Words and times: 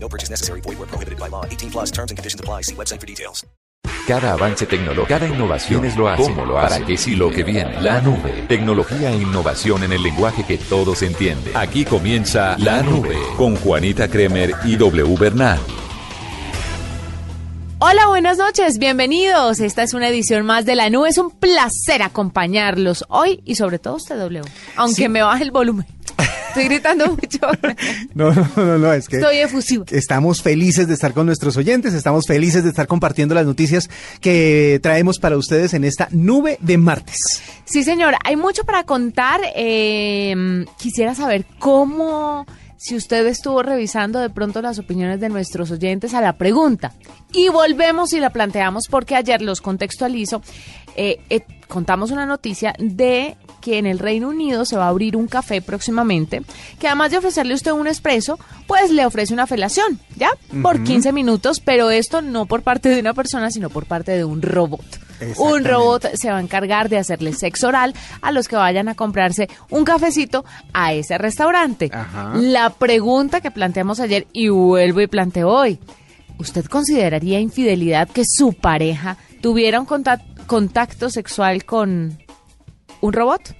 No 0.00 0.08
purchase 0.08 0.30
necessary. 0.30 0.60
Void 0.62 0.78
where 0.78 0.86
prohibited 0.88 1.18
by 1.18 1.28
law. 1.28 1.44
18 1.44 1.70
plus 1.70 1.90
terms 1.90 2.10
and 2.10 2.18
conditions 2.18 2.40
apply. 2.40 2.62
See 2.62 2.74
website 2.74 3.00
for 3.00 3.06
details. 3.06 3.44
Cada 4.06 4.32
avance 4.32 4.64
tecnológico, 4.66 5.06
cada 5.06 5.26
innovación 5.28 5.84
es 5.84 5.94
lo 5.96 6.08
hace, 6.08 6.22
cómo 6.22 6.46
lo 6.46 6.58
hace, 6.58 6.76
para 6.76 6.86
qué 6.86 6.96
sí 6.96 7.14
lo 7.14 7.30
que 7.30 7.42
viene. 7.44 7.78
La 7.82 8.00
nube, 8.00 8.44
tecnología 8.48 9.10
e 9.10 9.16
innovación 9.16 9.82
en 9.84 9.92
el 9.92 10.02
lenguaje 10.02 10.44
que 10.44 10.56
todos 10.56 11.02
entienden. 11.02 11.54
Aquí 11.54 11.84
comienza 11.84 12.56
La 12.58 12.82
Nube 12.82 13.18
con 13.36 13.54
Juanita 13.56 14.08
Kremer 14.08 14.54
y 14.64 14.76
W 14.76 15.14
Bernal. 15.18 15.58
Hola, 17.80 18.06
buenas 18.08 18.38
noches, 18.38 18.78
bienvenidos. 18.78 19.60
Esta 19.60 19.82
es 19.82 19.92
una 19.94 20.08
edición 20.08 20.44
más 20.46 20.64
de 20.64 20.74
La 20.74 20.88
Nube. 20.90 21.10
Es 21.10 21.18
un 21.18 21.30
placer 21.30 22.02
acompañarlos 22.02 23.04
hoy 23.08 23.42
y 23.44 23.56
sobre 23.56 23.78
todo 23.78 23.96
usted, 23.96 24.16
W. 24.18 24.42
Aunque 24.76 25.02
Sí. 25.02 25.08
me 25.10 25.20
baje 25.22 25.44
el 25.44 25.50
volumen. 25.50 25.86
Estoy 26.58 26.74
gritando 26.74 27.06
mucho. 27.08 27.38
No, 28.14 28.32
no, 28.32 28.48
no, 28.56 28.78
no, 28.78 28.92
es 28.92 29.08
que 29.08 29.16
Estoy 29.16 29.38
efusiva. 29.38 29.84
estamos 29.90 30.42
felices 30.42 30.88
de 30.88 30.94
estar 30.94 31.12
con 31.12 31.26
nuestros 31.26 31.56
oyentes, 31.56 31.94
estamos 31.94 32.26
felices 32.26 32.64
de 32.64 32.70
estar 32.70 32.86
compartiendo 32.86 33.34
las 33.34 33.46
noticias 33.46 33.88
que 34.20 34.80
traemos 34.82 35.18
para 35.18 35.36
ustedes 35.36 35.74
en 35.74 35.84
esta 35.84 36.08
nube 36.10 36.58
de 36.60 36.78
martes. 36.78 37.16
Sí, 37.64 37.84
señor, 37.84 38.14
hay 38.24 38.36
mucho 38.36 38.64
para 38.64 38.82
contar. 38.84 39.40
Eh, 39.54 40.64
quisiera 40.78 41.14
saber 41.14 41.44
cómo, 41.58 42.44
si 42.76 42.96
usted 42.96 43.26
estuvo 43.26 43.62
revisando 43.62 44.18
de 44.18 44.30
pronto 44.30 44.60
las 44.62 44.78
opiniones 44.78 45.20
de 45.20 45.28
nuestros 45.28 45.70
oyentes 45.70 46.14
a 46.14 46.20
la 46.20 46.32
pregunta. 46.38 46.92
Y 47.32 47.50
volvemos 47.50 48.12
y 48.14 48.20
la 48.20 48.30
planteamos 48.30 48.84
porque 48.90 49.14
ayer 49.14 49.42
los 49.42 49.60
contextualizo. 49.60 50.42
Eh, 50.98 51.20
eh, 51.30 51.40
contamos 51.68 52.10
una 52.10 52.26
noticia 52.26 52.74
de 52.78 53.36
que 53.60 53.78
en 53.78 53.86
el 53.86 53.98
Reino 53.98 54.28
Unido 54.28 54.64
se 54.64 54.76
va 54.76 54.86
a 54.86 54.88
abrir 54.88 55.16
un 55.16 55.26
café 55.26 55.60
próximamente, 55.62 56.42
que 56.78 56.86
además 56.86 57.10
de 57.10 57.18
ofrecerle 57.18 57.52
a 57.54 57.56
usted 57.56 57.72
un 57.72 57.86
expreso, 57.88 58.38
pues 58.66 58.90
le 58.90 59.04
ofrece 59.04 59.34
una 59.34 59.46
felación, 59.46 59.98
¿ya? 60.16 60.30
Por 60.62 60.82
15 60.84 61.12
minutos, 61.12 61.60
pero 61.60 61.90
esto 61.90 62.22
no 62.22 62.46
por 62.46 62.62
parte 62.62 62.88
de 62.88 63.00
una 63.00 63.14
persona, 63.14 63.50
sino 63.50 63.68
por 63.70 63.86
parte 63.86 64.12
de 64.12 64.24
un 64.24 64.42
robot. 64.42 64.84
Un 65.36 65.64
robot 65.64 66.06
se 66.14 66.30
va 66.30 66.36
a 66.38 66.40
encargar 66.40 66.88
de 66.88 66.98
hacerle 66.98 67.32
sexo 67.32 67.66
oral 67.68 67.92
a 68.22 68.30
los 68.30 68.46
que 68.46 68.54
vayan 68.54 68.88
a 68.88 68.94
comprarse 68.94 69.48
un 69.70 69.84
cafecito 69.84 70.44
a 70.72 70.92
ese 70.92 71.18
restaurante. 71.18 71.90
Ajá. 71.92 72.34
La 72.36 72.70
pregunta 72.70 73.40
que 73.40 73.50
planteamos 73.50 73.98
ayer 73.98 74.28
y 74.32 74.48
vuelvo 74.50 75.00
y 75.00 75.08
planteo 75.08 75.48
hoy. 75.50 75.80
¿Usted 76.38 76.64
consideraría 76.66 77.40
infidelidad 77.40 78.08
que 78.08 78.22
su 78.24 78.52
pareja 78.52 79.16
tuviera 79.40 79.80
un 79.80 79.86
contac- 79.88 80.22
contacto 80.48 81.10
sexual 81.10 81.64
con 81.64 82.18
un 83.00 83.12
robot? 83.12 83.54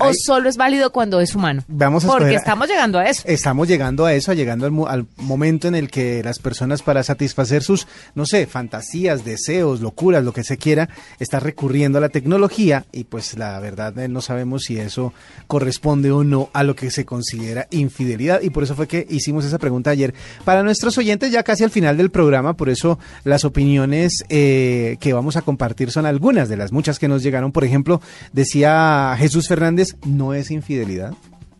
¿O 0.00 0.10
solo 0.14 0.48
es 0.48 0.56
válido 0.56 0.90
cuando 0.92 1.20
es 1.20 1.34
humano? 1.34 1.64
Vamos 1.68 2.04
a 2.04 2.08
Porque 2.08 2.26
escoger- 2.26 2.36
estamos 2.38 2.68
llegando 2.68 2.98
a 2.98 3.06
eso. 3.06 3.22
Estamos 3.26 3.68
llegando 3.68 4.04
a 4.06 4.14
eso, 4.14 4.32
llegando 4.32 4.66
al, 4.66 4.88
al 4.88 5.06
momento 5.16 5.66
en 5.68 5.74
el 5.74 5.90
que 5.90 6.22
las 6.22 6.38
personas 6.38 6.82
para 6.82 7.02
satisfacer 7.02 7.62
sus, 7.62 7.86
no 8.14 8.24
sé, 8.26 8.46
fantasías, 8.46 9.24
deseos, 9.24 9.80
locuras, 9.80 10.22
lo 10.24 10.32
que 10.32 10.44
se 10.44 10.56
quiera, 10.56 10.88
está 11.18 11.40
recurriendo 11.40 11.98
a 11.98 12.00
la 12.00 12.08
tecnología 12.10 12.84
y 12.92 13.04
pues 13.04 13.36
la 13.36 13.58
verdad 13.60 13.98
eh, 13.98 14.08
no 14.08 14.20
sabemos 14.20 14.62
si 14.64 14.78
eso 14.78 15.12
corresponde 15.46 16.12
o 16.12 16.22
no 16.24 16.50
a 16.52 16.62
lo 16.62 16.76
que 16.76 16.90
se 16.90 17.04
considera 17.04 17.66
infidelidad 17.70 18.40
y 18.42 18.50
por 18.50 18.62
eso 18.62 18.74
fue 18.74 18.86
que 18.86 19.06
hicimos 19.10 19.44
esa 19.44 19.58
pregunta 19.58 19.90
ayer. 19.90 20.14
Para 20.44 20.62
nuestros 20.62 20.96
oyentes 20.98 21.32
ya 21.32 21.42
casi 21.42 21.64
al 21.64 21.70
final 21.70 21.96
del 21.96 22.10
programa, 22.10 22.54
por 22.54 22.68
eso 22.68 22.98
las 23.24 23.44
opiniones 23.44 24.24
eh, 24.28 24.96
que 25.00 25.12
vamos 25.12 25.36
a 25.36 25.42
compartir 25.42 25.90
son 25.90 26.06
algunas 26.06 26.48
de 26.48 26.56
las 26.56 26.70
muchas 26.72 26.98
que 26.98 27.08
nos 27.08 27.22
llegaron. 27.22 27.50
Por 27.52 27.64
ejemplo, 27.64 28.00
decía 28.32 29.14
Jesús 29.18 29.48
Fernández, 29.48 29.87
no 30.06 30.34
es 30.34 30.50
infidelidad. 30.50 31.12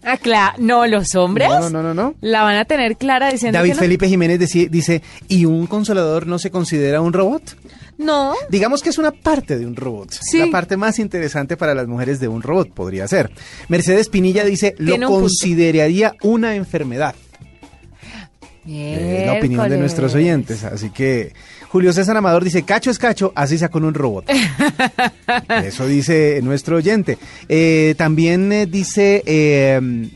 Ah, 0.05 0.16
claro. 0.16 0.55
No, 0.59 0.87
los 0.87 1.15
hombres 1.16 1.49
No, 1.49 1.69
no, 1.71 1.93
no, 1.93 2.15
la 2.21 2.43
van 2.43 2.56
a 2.56 2.65
tener 2.65 2.97
clara 2.97 3.31
diciendo 3.31 3.59
David 3.59 3.71
que 3.71 3.75
no. 3.75 3.81
Felipe 3.81 4.09
Jiménez 4.09 4.39
deci- 4.41 4.71
dice, 4.71 5.03
¿y 5.27 5.44
un 5.44 5.66
consolador 5.66 6.27
no 6.27 6.38
se 6.38 6.50
considera 6.50 7.00
un 7.00 7.12
robot? 7.12 7.56
No. 7.99 8.33
Digamos 8.49 8.81
que 8.83 8.91
es 8.91 8.99
una 8.99 9.11
parte 9.11 9.59
de 9.59 9.67
un 9.67 9.75
robot. 9.75 10.12
Sí. 10.12 10.38
La 10.38 10.47
parte 10.53 10.77
más 10.77 11.00
interesante 11.00 11.56
para 11.56 11.75
las 11.75 11.88
mujeres 11.88 12.21
de 12.21 12.28
un 12.28 12.43
robot 12.43 12.71
podría 12.72 13.09
ser. 13.09 13.33
Mercedes 13.69 14.09
Pinilla 14.09 14.44
dice, 14.44 14.77
lo 14.78 14.93
punto. 14.93 15.09
consideraría 15.09 16.15
una 16.22 16.55
enfermedad. 16.55 17.17
Es 18.67 19.27
la 19.27 19.33
opinión 19.34 19.69
de 19.69 19.78
nuestros 19.78 20.15
oyentes. 20.15 20.62
Así 20.62 20.91
que 20.91 21.33
Julio 21.69 21.93
César 21.93 22.17
Amador 22.17 22.45
dice, 22.45 22.62
cacho 22.62 22.91
es 22.91 22.99
cacho, 22.99 23.33
así 23.34 23.59
sea 23.59 23.69
con 23.69 23.84
un 23.84 23.95
robot. 23.95 24.25
Eso 25.65 25.87
dice 25.87 26.41
nuestro 26.43 26.77
oyente. 26.77 27.19
Eh, 27.49 27.95
también 27.99 28.51
eh, 28.53 28.67
dice 28.67 29.23
eh, 29.27 30.09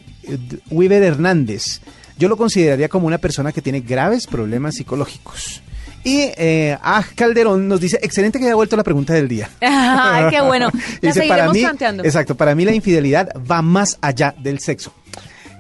Weaver 0.71 1.03
Hernández, 1.03 1.81
yo 2.19 2.29
lo 2.29 2.37
consideraría 2.37 2.89
como 2.89 3.07
una 3.07 3.19
persona 3.19 3.53
que 3.53 3.61
tiene 3.61 3.81
graves 3.81 4.27
problemas 4.27 4.77
psicológicos. 4.77 5.63
Y 6.05 6.31
eh, 6.37 6.77
Ah 6.83 7.05
Calderón 7.15 7.69
nos 7.69 7.81
dice, 7.81 7.99
excelente 8.03 8.39
que 8.39 8.47
haya 8.47 8.55
vuelto 8.55 8.77
la 8.77 8.83
pregunta 8.83 9.13
del 9.15 9.29
día. 9.29 9.49
Ay, 9.61 10.31
qué 10.31 10.41
bueno. 10.41 10.71
La 11.01 11.13
Dice, 11.13 11.29
para 11.29 11.45
seguiremos 11.45 11.55
mí, 11.55 11.61
planteando. 11.61 12.05
exacto, 12.05 12.35
para 12.35 12.55
mí 12.55 12.65
la 12.65 12.73
infidelidad 12.73 13.29
va 13.49 13.63
más 13.63 13.99
allá 14.01 14.35
del 14.39 14.59
sexo. 14.59 14.93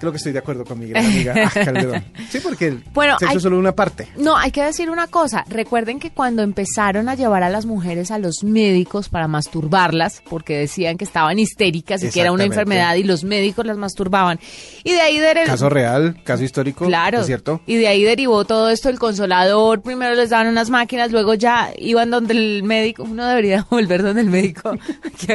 Creo 0.03 0.11
que 0.11 0.17
estoy 0.19 0.33
de 0.33 0.41
acuerdo 0.41 0.65
con 0.65 0.81
mi 0.81 0.89
gran 0.89 1.07
amiga 1.07 1.33
Calderón. 1.55 2.05
Sí, 2.29 2.41
porque 2.43 2.67
el 2.67 2.85
Bueno, 2.93 3.13
sexo 3.21 3.31
hay- 3.31 3.37
es 3.37 3.43
solo 3.45 3.57
una 3.57 3.71
parte. 3.71 4.09
No, 4.17 4.37
hay 4.37 4.51
que 4.51 4.61
decir 4.65 4.91
una 4.91 5.07
cosa. 5.07 5.45
Recuerden 5.49 6.01
que 6.01 6.11
cuando 6.11 6.43
empezaron 6.43 7.09
a 7.09 7.15
llevar 7.15 7.45
a 7.45 7.51
las 7.51 7.67
mujeres 7.67 8.11
a 8.11 8.19
los 8.19 8.43
médicos 8.43 9.09
para 9.09 9.29
masturbarlas, 9.29 10.21
porque 10.29 10.59
decían 10.59 10.97
que 10.99 11.05
estaban 11.05 11.39
histéricas 11.39 12.03
y 12.03 12.11
que 12.11 12.21
era 12.21 12.33
una 12.33 12.43
enfermedad 12.43 12.97
y 12.97 13.05
los 13.05 13.23
médicos 13.23 13.65
las 13.65 13.77
masturbaban. 13.77 14.41
Y 14.83 14.91
de 14.91 15.01
ahí 15.01 15.19
derivó. 15.21 15.47
Caso 15.47 15.69
real, 15.69 16.21
caso 16.25 16.43
histórico, 16.43 16.85
Claro. 16.87 17.21
¿es 17.21 17.27
cierto? 17.27 17.61
Y 17.67 17.77
de 17.77 17.87
ahí 17.87 18.03
derivó 18.03 18.45
todo 18.45 18.71
esto 18.71 18.89
el 18.89 18.99
consolador. 18.99 19.83
Primero 19.83 20.17
les 20.17 20.31
daban 20.31 20.49
unas 20.49 20.69
máquinas, 20.69 21.13
luego 21.13 21.35
ya 21.35 21.71
iban 21.79 22.11
donde 22.11 22.35
el 22.35 22.65
médico. 22.65 23.05
Uno 23.05 23.25
debería 23.25 23.65
volver 23.71 24.03
donde 24.03 24.23
el 24.23 24.31
médico 24.31 24.77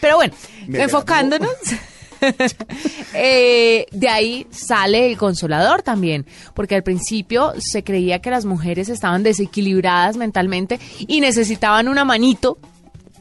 Pero 0.00 0.16
bueno, 0.16 0.32
enfocándonos. 0.72 1.50
eh, 3.14 3.86
de 3.90 4.08
ahí 4.08 4.46
sale 4.50 5.10
el 5.10 5.16
consolador 5.16 5.82
también, 5.82 6.26
porque 6.54 6.74
al 6.74 6.82
principio 6.82 7.52
se 7.58 7.84
creía 7.84 8.20
que 8.20 8.30
las 8.30 8.44
mujeres 8.44 8.88
estaban 8.88 9.22
desequilibradas 9.22 10.16
mentalmente 10.16 10.78
y 10.98 11.20
necesitaban 11.20 11.88
una 11.88 12.04
manito 12.04 12.58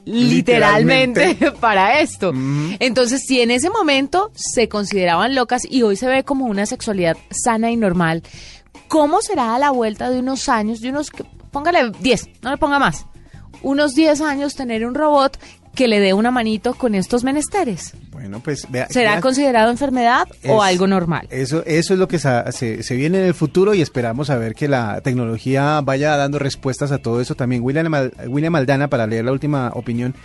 literalmente, 0.07 1.27
Literalmente. 1.27 1.51
para 1.59 1.99
esto. 1.99 2.33
Entonces, 2.79 3.23
si 3.25 3.41
en 3.41 3.51
ese 3.51 3.69
momento 3.69 4.31
se 4.35 4.69
consideraban 4.69 5.35
locas 5.35 5.63
y 5.69 5.81
hoy 5.83 5.95
se 5.95 6.07
ve 6.07 6.23
como 6.23 6.45
una 6.45 6.65
sexualidad 6.65 7.17
sana 7.29 7.71
y 7.71 7.75
normal, 7.75 8.23
¿cómo 8.87 9.21
será 9.21 9.55
a 9.55 9.59
la 9.59 9.71
vuelta 9.71 10.09
de 10.09 10.19
unos 10.19 10.47
años, 10.49 10.79
de 10.79 10.89
unos, 10.89 11.11
póngale 11.51 11.91
10, 11.99 12.29
no 12.41 12.51
le 12.51 12.57
ponga 12.57 12.79
más, 12.79 13.05
unos 13.61 13.95
10 13.95 14.21
años 14.21 14.55
tener 14.55 14.85
un 14.85 14.95
robot 14.95 15.37
que 15.77 15.87
le 15.87 15.99
dé 15.99 16.13
una 16.13 16.31
manito 16.31 16.73
con 16.73 16.95
estos 16.95 17.23
menesteres? 17.23 17.93
Bueno, 18.11 18.41
pues 18.43 18.65
vea. 18.69 18.87
¿Será 18.89 19.11
vea, 19.11 19.21
considerado 19.21 19.69
enfermedad 19.69 20.27
o 20.47 20.63
algo 20.63 20.87
normal? 20.87 21.27
Eso, 21.29 21.63
eso 21.65 21.93
es 21.93 21.99
lo 21.99 22.07
que 22.07 22.17
se, 22.17 22.83
se 22.83 22.95
viene 22.95 23.19
en 23.19 23.25
el 23.25 23.35
futuro 23.35 23.75
y 23.75 23.81
esperamos 23.81 24.31
a 24.31 24.37
ver 24.37 24.55
que 24.55 24.67
la 24.67 25.01
tecnología 25.01 25.79
vaya 25.81 26.17
dando 26.17 26.39
respuestas 26.39 26.91
a 26.91 26.97
todo 26.97 27.21
eso. 27.21 27.35
También 27.35 27.61
William, 27.61 27.93
William 28.25 28.55
Aldana, 28.55 28.87
para 28.87 29.05
leer 29.05 29.25
la 29.25 29.31
última 29.31 29.71
opinión, 29.75 30.15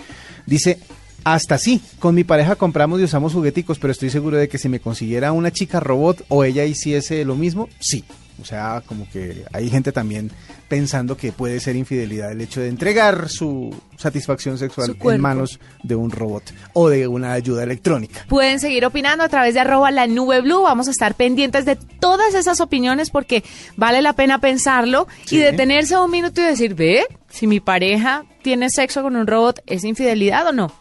dice, 0.47 0.79
hasta 1.23 1.59
sí, 1.59 1.83
con 1.99 2.15
mi 2.15 2.25
pareja 2.25 2.57
compramos 2.57 2.99
y 3.01 3.05
usamos 3.05 3.35
jugueticos, 3.35 3.79
pero 3.79 3.93
estoy 3.93 4.09
seguro 4.09 4.39
de 4.39 4.49
que 4.49 4.57
si 4.57 4.71
me 4.71 4.81
consiguiera 4.81 5.33
una 5.33 5.51
chica 5.51 5.81
robot 5.81 6.25
o 6.29 6.45
ella 6.45 6.65
hiciese 6.65 7.27
lo 7.27 7.37
mismo, 7.37 7.69
sí. 7.79 8.05
O 8.41 8.47
sea, 8.47 8.83
como 8.87 9.07
que 9.11 9.45
hay 9.53 9.69
gente 9.69 9.93
también 9.93 10.31
pensando 10.73 11.19
que 11.19 11.33
puede 11.33 11.61
ser 11.61 11.77
infidelidad 11.77 12.33
el 12.33 12.41
hecho 12.41 12.63
de 12.63 12.69
entregar 12.69 13.29
su 13.29 13.77
satisfacción 13.99 14.57
sexual 14.57 14.97
Su 14.99 15.11
en 15.11 15.21
manos 15.21 15.61
de 15.83 15.95
un 15.95 16.11
robot 16.11 16.45
o 16.73 16.89
de 16.89 17.07
una 17.07 17.35
ayuda 17.35 17.63
electrónica. 17.63 18.25
Pueden 18.27 18.59
seguir 18.59 18.87
opinando 18.87 19.23
a 19.23 19.29
través 19.29 19.53
de 19.53 19.61
arroba 19.61 19.91
la 19.91 20.07
nube 20.07 20.41
blue. 20.41 20.63
Vamos 20.63 20.89
a 20.89 20.91
estar 20.93 21.15
pendientes 21.15 21.67
de 21.67 21.77
todas 21.77 22.33
esas 22.33 22.63
opiniones 22.63 23.11
porque 23.11 23.45
vale 23.77 24.01
la 24.01 24.15
pena 24.15 24.39
pensarlo 24.39 25.07
Sí. 25.27 25.37
y 25.37 25.39
detenerse 25.41 25.95
un 25.99 26.11
minuto 26.11 26.41
y 26.41 26.45
decir, 26.45 26.75
ve, 26.75 27.05
si 27.29 27.47
mi 27.47 27.61
pareja 27.61 28.25
tiene 28.41 28.71
sexo 28.71 29.03
con 29.03 29.15
un 29.15 29.27
robot, 29.27 29.61
¿es 29.67 29.85
infidelidad 29.85 30.47
o 30.47 30.53
no? 30.53 30.73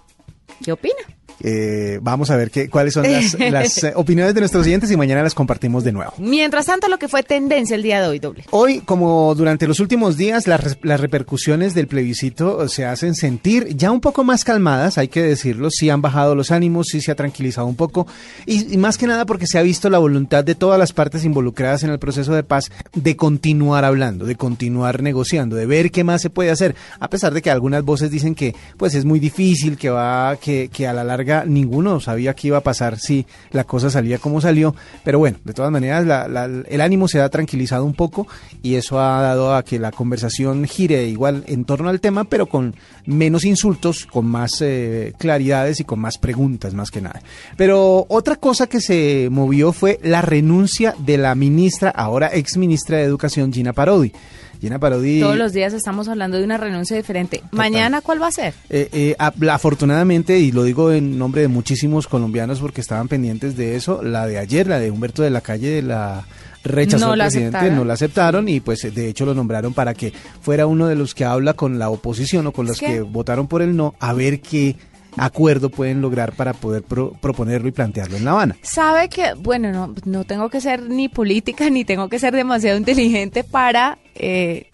¿Qué 0.63 0.71
opina? 0.71 0.95
Eh, 1.43 1.99
vamos 2.01 2.29
a 2.29 2.35
ver 2.35 2.51
qué, 2.51 2.69
cuáles 2.69 2.93
son 2.93 3.03
las, 3.03 3.33
las, 3.39 3.83
eh, 3.83 3.93
opiniones 3.95 4.33
de 4.33 4.41
nuestros 4.41 4.65
oyentes 4.65 4.91
y 4.91 4.97
mañana 4.97 5.23
las 5.23 5.33
compartimos 5.33 5.83
de 5.83 5.91
nuevo. 5.91 6.13
Mientras 6.17 6.65
tanto, 6.65 6.88
lo 6.88 6.99
que 6.99 7.07
fue 7.07 7.23
tendencia 7.23 7.75
el 7.75 7.83
día 7.83 8.01
de 8.01 8.07
hoy, 8.07 8.19
doble. 8.19 8.45
Hoy, 8.51 8.79
como 8.81 9.33
durante 9.35 9.67
los 9.67 9.79
últimos 9.79 10.17
días, 10.17 10.47
las, 10.47 10.77
las 10.81 10.99
repercusiones 10.99 11.73
del 11.73 11.88
plebiscito 11.88 12.67
se 12.67 12.85
hacen 12.85 13.15
sentir 13.15 13.75
ya 13.75 13.91
un 13.91 14.01
poco 14.01 14.23
más 14.23 14.43
calmadas, 14.43 14.97
hay 14.97 15.07
que 15.07 15.21
decirlo, 15.21 15.69
sí 15.71 15.89
han 15.89 16.01
bajado 16.01 16.35
los 16.35 16.51
ánimos, 16.51 16.88
sí 16.88 17.01
se 17.01 17.11
ha 17.11 17.15
tranquilizado 17.15 17.67
un 17.67 17.75
poco 17.75 18.07
y, 18.45 18.73
y 18.73 18.77
más 18.77 18.97
que 18.97 19.07
nada 19.07 19.25
porque 19.25 19.47
se 19.47 19.57
ha 19.57 19.61
visto 19.61 19.89
la 19.89 19.97
voluntad 19.97 20.44
de 20.44 20.55
todas 20.55 20.79
las 20.79 20.94
partes 20.94 21.25
involucradas 21.25 21.83
en 21.83 21.89
el 21.89 21.99
proceso 21.99 22.33
de 22.33 22.44
paz 22.44 22.71
de 22.94 23.15
continuar 23.15 23.85
hablando, 23.85 24.25
de 24.25 24.35
continuar 24.35 25.01
negociando, 25.01 25.55
de 25.55 25.65
ver 25.65 25.91
qué 25.91 26.03
más 26.03 26.21
se 26.21 26.29
puede 26.29 26.51
hacer, 26.51 26.75
a 26.99 27.09
pesar 27.09 27.33
de 27.33 27.41
que 27.41 27.51
algunas 27.51 27.83
voces 27.83 28.11
dicen 28.11 28.35
que 28.35 28.55
pues 28.77 28.95
es 28.95 29.05
muy 29.05 29.19
difícil, 29.19 29.77
que 29.77 29.89
va, 29.89 30.35
que, 30.37 30.69
que 30.71 30.87
a 30.87 30.94
la 30.94 31.03
larga 31.03 31.31
ninguno 31.45 32.00
sabía 32.00 32.33
qué 32.33 32.48
iba 32.48 32.57
a 32.57 32.62
pasar 32.62 33.00
si 33.00 33.25
la 33.51 33.63
cosa 33.63 33.89
salía 33.89 34.19
como 34.19 34.42
salió, 34.42 34.75
pero 35.04 35.19
bueno, 35.19 35.38
de 35.44 35.54
todas 35.54 35.72
maneras 35.72 36.06
la, 36.06 36.45
el 36.45 36.81
ánimo 36.81 37.07
se 37.07 37.22
ha 37.22 37.30
tranquilizado 37.30 37.86
un 37.86 37.94
poco 37.94 38.28
y 38.62 38.75
eso 38.75 39.00
ha 39.00 39.22
dado 39.22 39.56
a 39.56 39.63
que 39.63 39.80
la 39.80 39.92
conversación 39.92 40.66
gire 40.66 41.07
igual 41.07 41.44
en 41.48 41.66
torno 41.66 41.89
al 41.89 42.00
tema, 42.00 42.24
pero 42.25 42.45
con 42.45 42.75
menos 43.06 43.45
insultos, 43.45 44.06
con 44.06 44.25
más 44.25 44.62
eh, 44.62 45.13
claridades 45.18 45.80
y 45.80 45.83
con 45.83 46.00
más 46.00 46.18
preguntas 46.18 46.74
más 46.74 46.92
que 46.92 47.01
nada. 47.01 47.22
Pero 47.57 48.06
otra 48.10 48.36
cosa 48.36 48.68
que 48.68 48.81
se 48.81 49.30
movió 49.31 49.74
fue 49.74 50.00
la 50.04 50.22
renuncia 50.22 50.95
de 51.00 51.18
la 51.18 51.36
ministra, 51.36 51.89
ahora 51.89 52.30
ex 52.33 52.57
ministra 52.57 52.98
de 52.98 53.04
Educación, 53.04 53.54
Gina 53.54 53.74
Parodi. 53.74 54.12
Gina 54.61 54.77
Parodi. 54.77 55.19
Todos 55.19 55.37
los 55.37 55.53
días 55.53 55.73
estamos 55.73 56.07
hablando 56.07 56.37
de 56.37 56.43
una 56.43 56.57
renuncia 56.57 56.95
diferente. 56.95 57.37
Total. 57.37 57.49
¿Mañana 57.57 58.01
cuál 58.01 58.21
va 58.21 58.27
a 58.27 58.31
ser? 58.31 58.53
Eh, 58.69 58.89
eh, 58.93 59.15
afortunadamente, 59.49 60.37
y 60.39 60.51
lo 60.51 60.63
digo 60.63 60.91
en 60.91 61.17
nombre 61.17 61.41
de 61.41 61.47
muchísimos 61.47 62.07
colombianos 62.07 62.59
porque 62.59 62.79
estaban 62.79 63.07
pendientes 63.07 63.57
de 63.57 63.75
eso, 63.75 64.03
la 64.03 64.27
de 64.27 64.37
ayer, 64.37 64.67
la 64.67 64.79
de 64.79 64.91
Humberto 64.91 65.23
de 65.23 65.31
la 65.31 65.41
Calle, 65.41 65.69
de 65.69 65.81
la 65.81 66.25
rechazó 66.63 67.07
no 67.07 67.13
al 67.13 67.19
presidente, 67.19 67.57
aceptaron. 67.57 67.77
no 67.77 67.85
la 67.85 67.93
aceptaron 67.93 68.47
y 68.49 68.59
pues 68.59 68.93
de 68.93 69.09
hecho 69.09 69.25
lo 69.25 69.33
nombraron 69.33 69.73
para 69.73 69.95
que 69.95 70.13
fuera 70.41 70.67
uno 70.67 70.87
de 70.87 70.95
los 70.95 71.15
que 71.15 71.25
habla 71.25 71.55
con 71.55 71.79
la 71.79 71.89
oposición 71.89 72.45
o 72.45 72.51
con 72.51 72.67
los 72.67 72.77
¿Qué? 72.77 72.85
que 72.85 73.01
votaron 73.01 73.47
por 73.47 73.63
el 73.63 73.75
no, 73.75 73.95
a 73.99 74.13
ver 74.13 74.41
qué 74.41 74.75
acuerdo 75.17 75.69
pueden 75.69 76.01
lograr 76.01 76.33
para 76.33 76.53
poder 76.53 76.83
pro 76.83 77.13
proponerlo 77.13 77.67
y 77.67 77.71
plantearlo 77.71 78.17
en 78.17 78.25
La 78.25 78.31
Habana. 78.31 78.57
Sabe 78.61 79.09
que, 79.09 79.33
bueno, 79.37 79.71
no, 79.71 79.93
no 80.05 80.23
tengo 80.23 80.49
que 80.49 80.61
ser 80.61 80.89
ni 80.89 81.09
política 81.09 81.69
ni 81.69 81.85
tengo 81.85 82.09
que 82.09 82.19
ser 82.19 82.33
demasiado 82.33 82.77
inteligente 82.77 83.43
para 83.43 83.99
eh, 84.15 84.69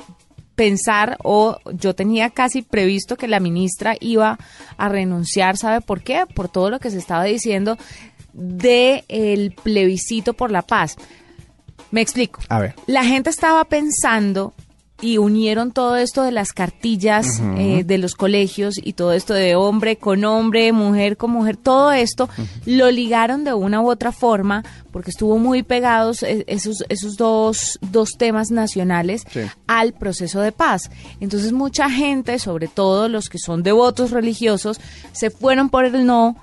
pensar 0.55 1.17
o 1.23 1.57
yo 1.73 1.93
tenía 1.93 2.31
casi 2.31 2.63
previsto 2.63 3.15
que 3.15 3.27
la 3.27 3.39
ministra 3.39 3.95
iba 3.99 4.39
a 4.77 4.89
renunciar, 4.89 5.55
¿sabe 5.55 5.81
por 5.81 6.01
qué? 6.01 6.25
Por 6.33 6.49
todo 6.49 6.69
lo 6.69 6.79
que 6.79 6.89
se 6.89 6.97
estaba 6.97 7.23
diciendo 7.23 7.77
de 8.33 9.05
el 9.07 9.53
plebiscito 9.53 10.33
por 10.33 10.51
la 10.51 10.63
paz. 10.63 10.95
Me 11.91 12.01
explico. 12.01 12.41
A 12.49 12.59
ver. 12.59 12.75
La 12.87 13.03
gente 13.03 13.29
estaba 13.29 13.63
pensando 13.65 14.53
y 15.01 15.17
unieron 15.17 15.71
todo 15.71 15.95
esto 15.95 16.23
de 16.23 16.31
las 16.31 16.53
cartillas 16.53 17.39
uh 17.39 17.43
-huh. 17.43 17.57
eh, 17.57 17.83
de 17.83 17.97
los 17.97 18.15
colegios 18.15 18.75
y 18.81 18.93
todo 18.93 19.13
esto 19.13 19.33
de 19.33 19.55
hombre 19.55 19.97
con 19.97 20.23
hombre, 20.25 20.71
mujer 20.71 21.17
con 21.17 21.31
mujer, 21.31 21.55
todo 21.57 21.91
esto 21.91 22.25
uh 22.25 22.41
-huh. 22.41 22.47
lo 22.65 22.89
ligaron 22.89 23.43
de 23.43 23.53
una 23.53 23.81
u 23.81 23.89
otra 23.89 24.11
forma 24.11 24.63
porque 24.91 25.11
estuvo 25.11 25.37
muy 25.37 25.61
pegados 25.61 26.23
esos, 26.23 26.83
esos 26.89 27.17
dos, 27.17 27.77
dos 27.81 28.11
temas 28.17 28.49
nacionales 28.49 29.23
sí. 29.31 29.41
al 29.67 29.93
proceso 29.93 30.41
de 30.41 30.51
paz. 30.51 30.89
Entonces 31.19 31.51
mucha 31.51 31.89
gente, 31.89 32.39
sobre 32.39 32.67
todo 32.67 33.07
los 33.07 33.29
que 33.29 33.37
son 33.37 33.61
devotos 33.61 34.11
religiosos, 34.11 34.79
se 35.11 35.29
fueron 35.29 35.69
por 35.69 35.85
el 35.85 36.05
no 36.05 36.37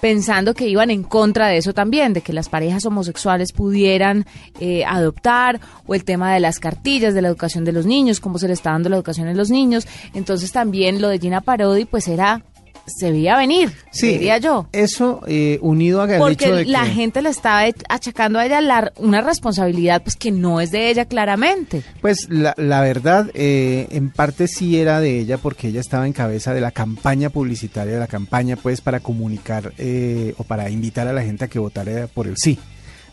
pensando 0.00 0.54
que 0.54 0.68
iban 0.68 0.90
en 0.90 1.02
contra 1.02 1.48
de 1.48 1.58
eso 1.58 1.72
también, 1.72 2.12
de 2.12 2.20
que 2.20 2.32
las 2.32 2.48
parejas 2.48 2.84
homosexuales 2.86 3.52
pudieran 3.52 4.26
eh, 4.60 4.84
adoptar, 4.84 5.60
o 5.86 5.94
el 5.94 6.04
tema 6.04 6.32
de 6.32 6.40
las 6.40 6.58
cartillas, 6.58 7.14
de 7.14 7.22
la 7.22 7.28
educación 7.28 7.64
de 7.64 7.72
los 7.72 7.86
niños, 7.86 8.20
cómo 8.20 8.38
se 8.38 8.46
le 8.46 8.54
está 8.54 8.72
dando 8.72 8.88
la 8.88 8.96
educación 8.96 9.28
a 9.28 9.34
los 9.34 9.50
niños. 9.50 9.86
Entonces 10.14 10.52
también 10.52 11.00
lo 11.00 11.08
de 11.08 11.18
Gina 11.18 11.40
Parodi, 11.40 11.84
pues 11.84 12.08
era 12.08 12.42
se 12.88 13.10
veía 13.10 13.36
venir, 13.36 13.72
sí, 13.90 14.08
diría 14.08 14.38
yo. 14.38 14.66
Eso 14.72 15.22
eh, 15.26 15.58
unido 15.62 16.02
al 16.02 16.18
Porque 16.18 16.46
hecho 16.46 16.56
de 16.56 16.64
la 16.66 16.84
que, 16.84 16.90
gente 16.90 17.22
le 17.22 17.28
estaba 17.28 17.64
achacando 17.88 18.38
a 18.38 18.46
ella 18.46 18.60
la, 18.60 18.92
una 18.96 19.20
responsabilidad 19.20 20.02
pues 20.02 20.16
que 20.16 20.30
no 20.30 20.60
es 20.60 20.70
de 20.70 20.90
ella 20.90 21.04
claramente. 21.04 21.82
Pues 22.00 22.28
la, 22.30 22.54
la 22.56 22.80
verdad, 22.80 23.30
eh, 23.34 23.88
en 23.90 24.10
parte 24.10 24.48
sí 24.48 24.78
era 24.78 25.00
de 25.00 25.18
ella 25.18 25.38
porque 25.38 25.68
ella 25.68 25.80
estaba 25.80 26.06
en 26.06 26.12
cabeza 26.12 26.54
de 26.54 26.60
la 26.60 26.70
campaña 26.70 27.30
publicitaria, 27.30 27.94
de 27.94 28.00
la 28.00 28.06
campaña 28.06 28.56
pues 28.56 28.80
para 28.80 29.00
comunicar 29.00 29.72
eh, 29.78 30.34
o 30.38 30.44
para 30.44 30.70
invitar 30.70 31.08
a 31.08 31.12
la 31.12 31.22
gente 31.22 31.44
a 31.44 31.48
que 31.48 31.58
votara 31.58 32.06
por 32.06 32.26
el 32.26 32.36
sí. 32.36 32.58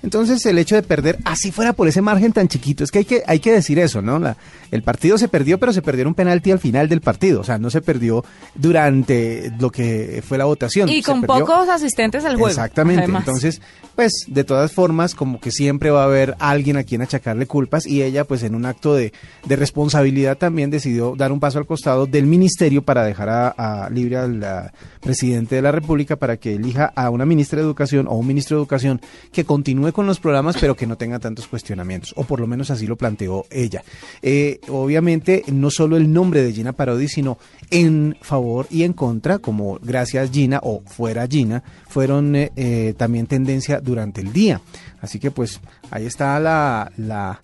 Entonces 0.06 0.46
el 0.46 0.60
hecho 0.60 0.76
de 0.76 0.84
perder, 0.84 1.18
así 1.26 1.52
fuera 1.52 1.74
por 1.74 1.88
ese 1.88 2.00
margen 2.00 2.32
tan 2.32 2.48
chiquito, 2.48 2.84
es 2.84 2.92
que 2.92 3.00
hay 3.00 3.06
que, 3.06 3.24
hay 3.26 3.40
que 3.40 3.52
decir 3.52 3.80
eso, 3.80 4.04
¿no? 4.04 4.20
La, 4.20 4.38
el 4.70 4.84
partido 4.84 5.18
se 5.18 5.28
perdió, 5.28 5.58
pero 5.60 5.74
se 5.74 5.82
perdió 5.82 6.08
un 6.08 6.14
penalti 6.14 6.52
al 6.52 6.60
final 6.60 6.88
del 6.88 7.02
partido, 7.02 7.42
o 7.42 7.44
sea, 7.44 7.58
no 7.58 7.72
se 7.72 7.82
perdió 7.82 8.24
durante 8.54 9.52
lo 9.60 9.72
que 9.72 10.22
fue 10.24 10.38
la 10.38 10.46
votación. 10.46 10.90
Y 10.90 11.02
con 11.02 11.24
pocos 11.24 11.68
asistentes 11.70 12.24
al 12.24 12.36
juego. 12.36 12.50
Exactamente, 12.50 13.02
además. 13.02 13.24
entonces, 13.26 13.62
pues 13.96 14.12
de 14.28 14.44
todas 14.44 14.74
formas, 14.74 15.16
como 15.16 15.40
que 15.40 15.50
siempre 15.50 15.90
va 15.90 16.04
a 16.04 16.06
haber 16.06 16.36
alguien 16.38 16.78
a 16.78 16.84
quien 16.84 17.02
achacarle 17.02 17.48
culpas 17.48 17.88
y 17.88 18.04
ella, 18.04 18.26
pues 18.26 18.44
en 18.44 18.54
un 18.54 18.68
acto 18.68 18.94
de, 18.94 19.12
de 19.48 19.56
responsabilidad 19.56 20.38
también 20.38 20.70
decidió 20.70 21.16
dar 21.18 21.32
un 21.32 21.40
paso 21.40 21.58
al 21.58 21.66
costado 21.66 22.06
del 22.06 22.28
ministerio 22.28 22.84
para 22.84 23.04
dejar 23.04 23.30
a, 23.30 23.48
a 23.48 23.90
libre 23.90 24.18
al 24.18 24.72
presidente 25.02 25.56
de 25.56 25.64
la 25.64 25.72
República 25.72 26.16
para 26.16 26.38
que 26.38 26.54
elija 26.54 26.94
a 26.96 27.10
una 27.10 27.26
ministra 27.26 27.58
de 27.58 27.66
Educación 27.66 28.06
o 28.08 28.14
un 28.14 28.28
ministro 28.28 28.58
de 28.58 28.62
Educación 28.62 29.02
que 29.32 29.46
continúe 29.46 29.95
con 29.96 30.06
los 30.06 30.20
programas, 30.20 30.58
pero 30.60 30.76
que 30.76 30.86
no 30.86 30.98
tenga 30.98 31.20
tantos 31.20 31.48
cuestionamientos, 31.48 32.14
o 32.18 32.26
por 32.26 32.42
lo 32.42 32.48
menos 32.48 32.70
así 32.70 32.86
lo 32.86 32.98
planteó 32.98 33.46
ella. 33.50 33.82
Eh, 34.22 34.60
obviamente, 34.68 35.44
no 35.48 35.72
solo 35.72 35.96
el 35.96 36.12
nombre 36.12 36.44
de 36.44 36.52
Gina 36.52 36.74
Parodi, 36.74 37.08
sino 37.08 37.38
en 37.72 38.18
favor 38.22 38.68
y 38.70 38.84
en 38.84 38.92
contra, 38.92 39.40
como 39.40 39.80
gracias 39.82 40.32
Gina 40.32 40.60
o 40.62 40.84
fuera 40.86 41.26
Gina, 41.28 41.64
fueron 41.88 42.36
eh, 42.36 42.52
eh, 42.58 42.94
también 42.98 43.26
tendencia 43.26 43.80
durante 43.80 44.20
el 44.20 44.34
día. 44.34 44.60
Así 45.00 45.18
que 45.18 45.32
pues 45.32 45.62
ahí 45.92 46.06
está 46.06 46.38
la, 46.42 46.92
la, 46.98 47.40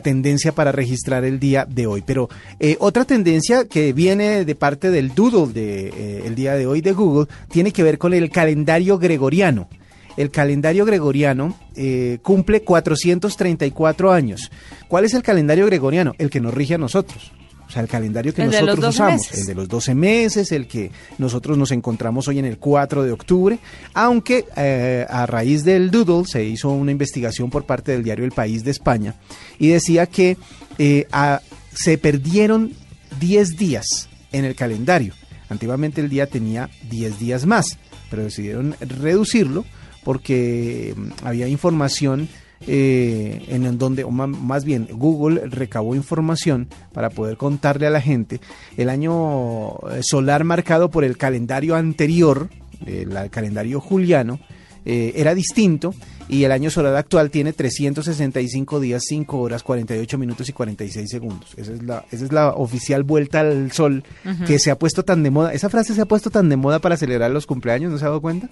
tendencia 0.00 0.52
para 0.52 0.72
registrar 0.72 1.24
el 1.24 1.38
día 1.38 1.66
de 1.68 1.86
hoy. 1.86 2.02
Pero 2.06 2.28
otra 2.78 3.04
tendencia 3.04 3.66
que 3.66 3.92
viene 3.92 4.44
de 4.44 4.54
parte 4.54 4.90
del 4.90 5.14
doodle 5.14 5.52
de, 5.52 5.88
eh, 5.88 6.22
el 6.24 6.34
día 6.34 6.54
de 6.54 6.66
hoy 6.66 6.80
de 6.80 6.92
Google 6.92 7.26
tiene 7.50 7.72
que 7.72 7.82
ver 7.82 7.98
con 7.98 8.14
el 8.14 8.30
calendario 8.30 8.98
gregoriano. 8.98 9.68
El 10.20 10.30
calendario 10.30 10.84
gregoriano 10.84 11.56
eh, 11.74 12.18
cumple 12.20 12.60
434 12.60 14.12
años. 14.12 14.50
¿Cuál 14.86 15.06
es 15.06 15.14
el 15.14 15.22
calendario 15.22 15.64
gregoriano? 15.64 16.14
El 16.18 16.28
que 16.28 16.40
nos 16.40 16.52
rige 16.52 16.74
a 16.74 16.78
nosotros. 16.78 17.32
O 17.66 17.72
sea, 17.72 17.80
el 17.80 17.88
calendario 17.88 18.34
que 18.34 18.42
el 18.42 18.50
nosotros 18.50 18.96
usamos, 18.96 19.22
meses. 19.22 19.40
el 19.40 19.46
de 19.46 19.54
los 19.54 19.66
12 19.66 19.94
meses, 19.94 20.52
el 20.52 20.66
que 20.66 20.90
nosotros 21.16 21.56
nos 21.56 21.70
encontramos 21.70 22.28
hoy 22.28 22.38
en 22.38 22.44
el 22.44 22.58
4 22.58 23.02
de 23.02 23.12
octubre, 23.12 23.58
aunque 23.94 24.44
eh, 24.58 25.06
a 25.08 25.24
raíz 25.24 25.64
del 25.64 25.90
Doodle 25.90 26.26
se 26.26 26.44
hizo 26.44 26.68
una 26.68 26.92
investigación 26.92 27.48
por 27.48 27.64
parte 27.64 27.92
del 27.92 28.02
diario 28.02 28.26
El 28.26 28.32
País 28.32 28.62
de 28.62 28.72
España 28.72 29.14
y 29.58 29.68
decía 29.68 30.04
que 30.04 30.36
eh, 30.76 31.06
a, 31.12 31.40
se 31.72 31.96
perdieron 31.96 32.74
10 33.20 33.56
días 33.56 34.10
en 34.32 34.44
el 34.44 34.54
calendario. 34.54 35.14
Antiguamente 35.48 36.02
el 36.02 36.10
día 36.10 36.26
tenía 36.26 36.68
10 36.90 37.18
días 37.18 37.46
más, 37.46 37.78
pero 38.10 38.24
decidieron 38.24 38.76
reducirlo 38.80 39.64
porque 40.04 40.94
mm, 40.96 41.26
había 41.26 41.48
información 41.48 42.28
eh, 42.66 43.46
en 43.48 43.78
donde, 43.78 44.04
o 44.04 44.10
más 44.10 44.64
bien, 44.64 44.86
Google 44.92 45.46
recabó 45.46 45.94
información 45.94 46.68
para 46.92 47.08
poder 47.08 47.36
contarle 47.36 47.86
a 47.86 47.90
la 47.90 48.00
gente 48.02 48.40
el 48.76 48.90
año 48.90 49.78
eh, 49.90 50.02
solar 50.02 50.44
marcado 50.44 50.90
por 50.90 51.04
el 51.04 51.16
calendario 51.16 51.74
anterior, 51.74 52.50
el, 52.84 53.16
el 53.16 53.30
calendario 53.30 53.80
juliano, 53.80 54.40
eh, 54.84 55.12
era 55.16 55.34
distinto 55.34 55.94
y 56.28 56.44
el 56.44 56.52
año 56.52 56.70
solar 56.70 56.96
actual 56.96 57.30
tiene 57.30 57.52
365 57.52 58.80
días, 58.80 59.02
5 59.06 59.38
horas, 59.38 59.62
48 59.62 60.16
minutos 60.16 60.48
y 60.48 60.52
46 60.52 61.10
segundos. 61.10 61.52
Esa 61.56 61.72
es 61.72 61.82
la, 61.82 62.04
esa 62.10 62.24
es 62.24 62.32
la 62.32 62.50
oficial 62.50 63.02
vuelta 63.02 63.40
al 63.40 63.72
sol 63.72 64.04
uh 64.24 64.28
-huh. 64.28 64.46
que 64.46 64.58
se 64.58 64.70
ha 64.70 64.78
puesto 64.78 65.04
tan 65.04 65.22
de 65.22 65.30
moda. 65.30 65.52
Esa 65.52 65.68
frase 65.68 65.94
se 65.94 66.00
ha 66.00 66.06
puesto 66.06 66.30
tan 66.30 66.48
de 66.48 66.56
moda 66.56 66.78
para 66.78 66.96
celebrar 66.96 67.30
los 67.30 67.46
cumpleaños, 67.46 67.92
¿no 67.92 67.98
se 67.98 68.04
ha 68.04 68.08
dado 68.08 68.22
cuenta? 68.22 68.48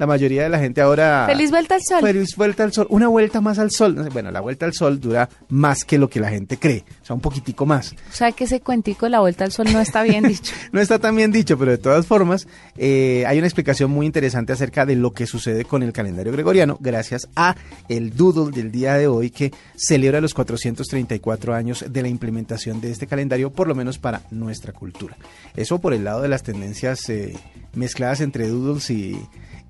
La 0.00 0.06
mayoría 0.06 0.44
de 0.44 0.48
la 0.48 0.58
gente 0.58 0.80
ahora... 0.80 1.26
Feliz 1.26 1.50
vuelta 1.50 1.74
al 1.74 1.82
sol. 1.82 2.00
Feliz 2.00 2.34
vuelta 2.34 2.64
al 2.64 2.72
sol. 2.72 2.86
Una 2.88 3.08
vuelta 3.08 3.42
más 3.42 3.58
al 3.58 3.70
sol. 3.70 4.08
Bueno, 4.14 4.30
la 4.30 4.40
vuelta 4.40 4.64
al 4.64 4.72
sol 4.72 4.98
dura 4.98 5.28
más 5.50 5.84
que 5.84 5.98
lo 5.98 6.08
que 6.08 6.20
la 6.20 6.30
gente 6.30 6.56
cree. 6.56 6.84
O 7.02 7.04
sea, 7.04 7.14
un 7.14 7.20
poquitico 7.20 7.66
más. 7.66 7.92
O 8.10 8.14
sea, 8.14 8.32
que 8.32 8.44
ese 8.44 8.62
cuentico 8.62 9.04
de 9.04 9.10
la 9.10 9.20
vuelta 9.20 9.44
al 9.44 9.52
sol 9.52 9.70
no 9.70 9.78
está 9.78 10.02
bien 10.02 10.24
dicho. 10.24 10.54
no 10.72 10.80
está 10.80 10.98
tan 10.98 11.14
bien 11.16 11.30
dicho, 11.30 11.58
pero 11.58 11.72
de 11.72 11.76
todas 11.76 12.06
formas, 12.06 12.48
eh, 12.78 13.24
hay 13.26 13.36
una 13.36 13.46
explicación 13.46 13.90
muy 13.90 14.06
interesante 14.06 14.54
acerca 14.54 14.86
de 14.86 14.96
lo 14.96 15.12
que 15.12 15.26
sucede 15.26 15.66
con 15.66 15.82
el 15.82 15.92
calendario 15.92 16.32
gregoriano 16.32 16.78
gracias 16.80 17.28
a 17.36 17.54
el 17.90 18.16
doodle 18.16 18.52
del 18.52 18.72
día 18.72 18.94
de 18.94 19.06
hoy 19.06 19.28
que 19.28 19.52
celebra 19.76 20.22
los 20.22 20.32
434 20.32 21.54
años 21.54 21.84
de 21.86 22.00
la 22.00 22.08
implementación 22.08 22.80
de 22.80 22.90
este 22.90 23.06
calendario, 23.06 23.50
por 23.50 23.68
lo 23.68 23.74
menos 23.74 23.98
para 23.98 24.22
nuestra 24.30 24.72
cultura. 24.72 25.14
Eso 25.54 25.78
por 25.78 25.92
el 25.92 26.04
lado 26.04 26.22
de 26.22 26.28
las 26.28 26.42
tendencias 26.42 27.06
eh, 27.10 27.34
mezcladas 27.74 28.22
entre 28.22 28.48
doodles 28.48 28.88
y 28.88 29.20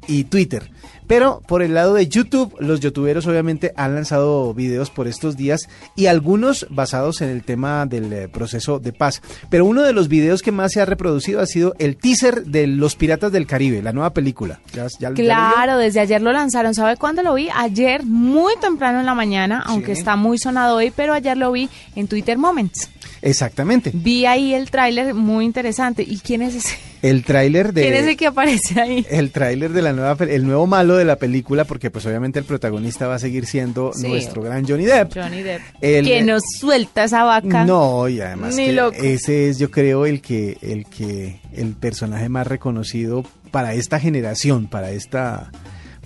y 0.07 0.25
Twitter. 0.25 0.71
Pero 1.07 1.42
por 1.49 1.62
el 1.62 1.75
lado 1.75 1.95
de 1.95 2.07
YouTube, 2.07 2.54
los 2.61 2.78
youtuberos 2.78 3.26
obviamente 3.26 3.73
han 3.76 3.97
lanzado 3.97 4.54
videos 4.54 4.90
por 4.90 5.09
estos 5.09 5.37
días 5.37 5.69
y 5.97 6.07
algunos 6.07 6.69
basados 6.71 7.21
en 7.21 7.30
el 7.30 7.42
tema 7.42 7.85
del 7.87 8.12
eh, 8.12 8.28
proceso 8.28 8.78
de 8.78 8.92
paz. 8.92 9.21
Pero 9.50 9.64
uno 9.64 9.83
de 9.83 9.92
los 9.92 10.07
videos 10.07 10.40
que 10.40 10.52
más 10.52 10.71
se 10.71 10.80
ha 10.80 10.85
reproducido 10.85 11.40
ha 11.40 11.47
sido 11.47 11.75
el 11.80 11.97
teaser 11.97 12.45
de 12.45 12.69
Los 12.69 12.95
Piratas 12.95 13.33
del 13.33 13.49
Caribe, 13.49 13.83
la 13.83 13.92
nueva 13.92 14.11
película. 14.14 14.61
¿Ya- 14.73 14.87
ya- 14.87 14.99
ya 15.00 15.09
lo 15.11 15.16
vio? 15.16 15.25
Claro, 15.25 15.78
desde 15.78 15.99
ayer 15.99 16.23
lo 16.23 16.30
lanzaron. 16.30 16.75
¿Sabe 16.76 16.97
cuándo 16.97 17.25
lo 17.25 17.35
vi? 17.35 17.49
Ayer, 17.57 18.04
muy 18.04 18.52
temprano 18.61 19.00
en 19.00 19.07
la 19.07 19.14
mañana, 19.16 19.64
aunque 19.66 19.97
Sí. 19.97 20.00
está 20.00 20.14
muy 20.14 20.38
sonado 20.38 20.76
hoy, 20.76 20.92
pero 20.95 21.12
ayer 21.12 21.37
lo 21.37 21.50
vi 21.50 21.69
en 21.97 22.07
Twitter 22.07 22.38
Moments. 22.38 22.88
Exactamente. 23.21 23.90
Vi 23.92 24.26
ahí 24.26 24.54
el 24.54 24.71
tráiler 24.71 25.12
muy 25.14 25.45
interesante. 25.45 26.04
¿Y 26.07 26.19
quién 26.21 26.42
es 26.42 26.54
ese? 26.54 26.76
El 27.02 27.25
tráiler 27.25 27.73
de... 27.73 27.83
¿Quién 27.83 27.95
es 27.95 28.07
el 28.07 28.16
que 28.16 28.26
aparece 28.26 28.80
ahí? 28.80 29.07
el 29.11 29.30
tráiler 29.30 29.73
de 29.73 29.83
la 29.83 29.92
nueva 29.92 30.16
el 30.21 30.45
nuevo 30.47 30.66
malo 30.66 30.97
de 30.97 31.04
la 31.04 31.16
película 31.16 31.64
porque 31.64 31.90
pues 31.90 32.04
obviamente 32.07 32.38
el 32.38 32.45
protagonista 32.45 33.07
va 33.07 33.14
a 33.14 33.19
seguir 33.19 33.47
siendo 33.47 33.92
Sí. 33.95 34.09
nuestro 34.09 34.42
gran 34.42 34.66
Johnny 34.66 34.85
Depp. 34.85 35.14
Johnny 35.14 35.42
Depp. 35.42 35.62
El- 35.80 36.04
que 36.07 36.23
nos 36.23 36.42
suelta 36.59 37.04
esa 37.04 37.25
vaca. 37.25 37.64
No, 37.64 38.09
y 38.09 38.21
además 38.21 38.54
Ni 38.57 38.66
que 38.66 38.73
loco. 38.73 38.97
ese 39.02 39.49
es 39.49 39.59
yo 39.59 39.71
creo 39.71 40.04
el 40.07 40.21
que 40.21 40.59
el 40.62 40.85
que 40.87 41.40
el 41.54 41.75
personaje 41.75 42.28
más 42.28 42.47
reconocido 42.47 43.25
para 43.50 43.75
esta 43.75 43.99
generación, 43.99 44.69
para 44.69 44.90
esta 44.90 45.50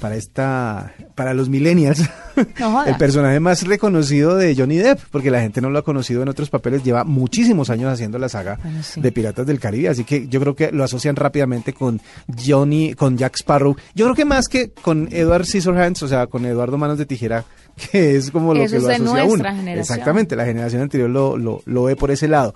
para 0.01 0.17
esta 0.17 0.93
para 1.15 1.35
los 1.35 1.49
millennials. 1.49 2.03
No 2.59 2.85
el 2.85 2.97
personaje 2.97 3.39
más 3.39 3.65
reconocido 3.65 4.35
de 4.35 4.57
Johnny 4.57 4.79
Depp, 4.79 4.99
porque 5.13 5.31
la 5.31 5.41
gente 5.41 5.61
no 5.61 5.71
lo 5.71 5.79
ha 5.79 5.83
conocido 5.85 6.21
en 6.21 6.29
otros 6.29 6.51
papeles, 6.51 6.83
lleva 6.83 7.05
muchísimos 7.05 7.71
años 7.71 7.93
haciendo 7.93 8.19
la 8.19 8.29
saga 8.29 8.59
Bueno, 8.61 8.83
sí. 8.83 9.01
de 9.01 9.13
Piratas 9.13 9.47
del 9.47 9.61
Caribe, 9.61 9.89
así 9.89 10.03
que 10.03 10.27
yo 10.27 10.41
creo 10.41 10.57
que 10.57 10.73
lo 10.73 10.83
asocian 10.83 11.15
rápidamente 11.15 11.73
con 11.73 12.01
Johnny, 12.45 12.95
con 12.95 13.17
Jack 13.17 13.37
Sparrow. 13.37 13.77
Yo 13.95 14.07
creo 14.07 14.17
que 14.17 14.25
más 14.25 14.49
que 14.49 14.71
con 14.71 15.09
Edward 15.13 15.45
Scissorhands, 15.45 16.03
o 16.03 16.09
sea, 16.09 16.27
con 16.27 16.45
Eduardo 16.45 16.77
Manos 16.77 16.99
de 16.99 17.07
Tijera, 17.07 17.45
que 17.93 18.17
es 18.17 18.33
como 18.33 18.53
lo 18.53 18.65
Eso 18.65 18.75
que 18.75 18.81
lo 18.83 18.89
asocia 18.89 18.97
a 19.05 19.27
nuestra 19.27 19.51
uno. 19.51 19.59
generación. 19.61 19.79
Exactamente, 19.79 20.35
la 20.35 20.45
generación 20.45 20.83
anterior 20.83 21.09
lo, 21.11 21.37
lo, 21.37 21.63
lo 21.67 21.85
ve 21.85 21.95
por 21.95 22.11
ese 22.11 22.27
lado. 22.27 22.53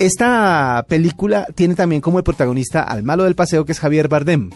Esta 0.00 0.84
película 0.88 1.46
tiene 1.54 1.76
también 1.76 2.00
como 2.00 2.18
el 2.18 2.24
protagonista 2.24 2.82
al 2.82 3.04
malo 3.04 3.22
del 3.22 3.36
paseo, 3.36 3.64
que 3.64 3.70
es 3.72 3.78
Javier 3.78 4.08
Bardem 4.08 4.50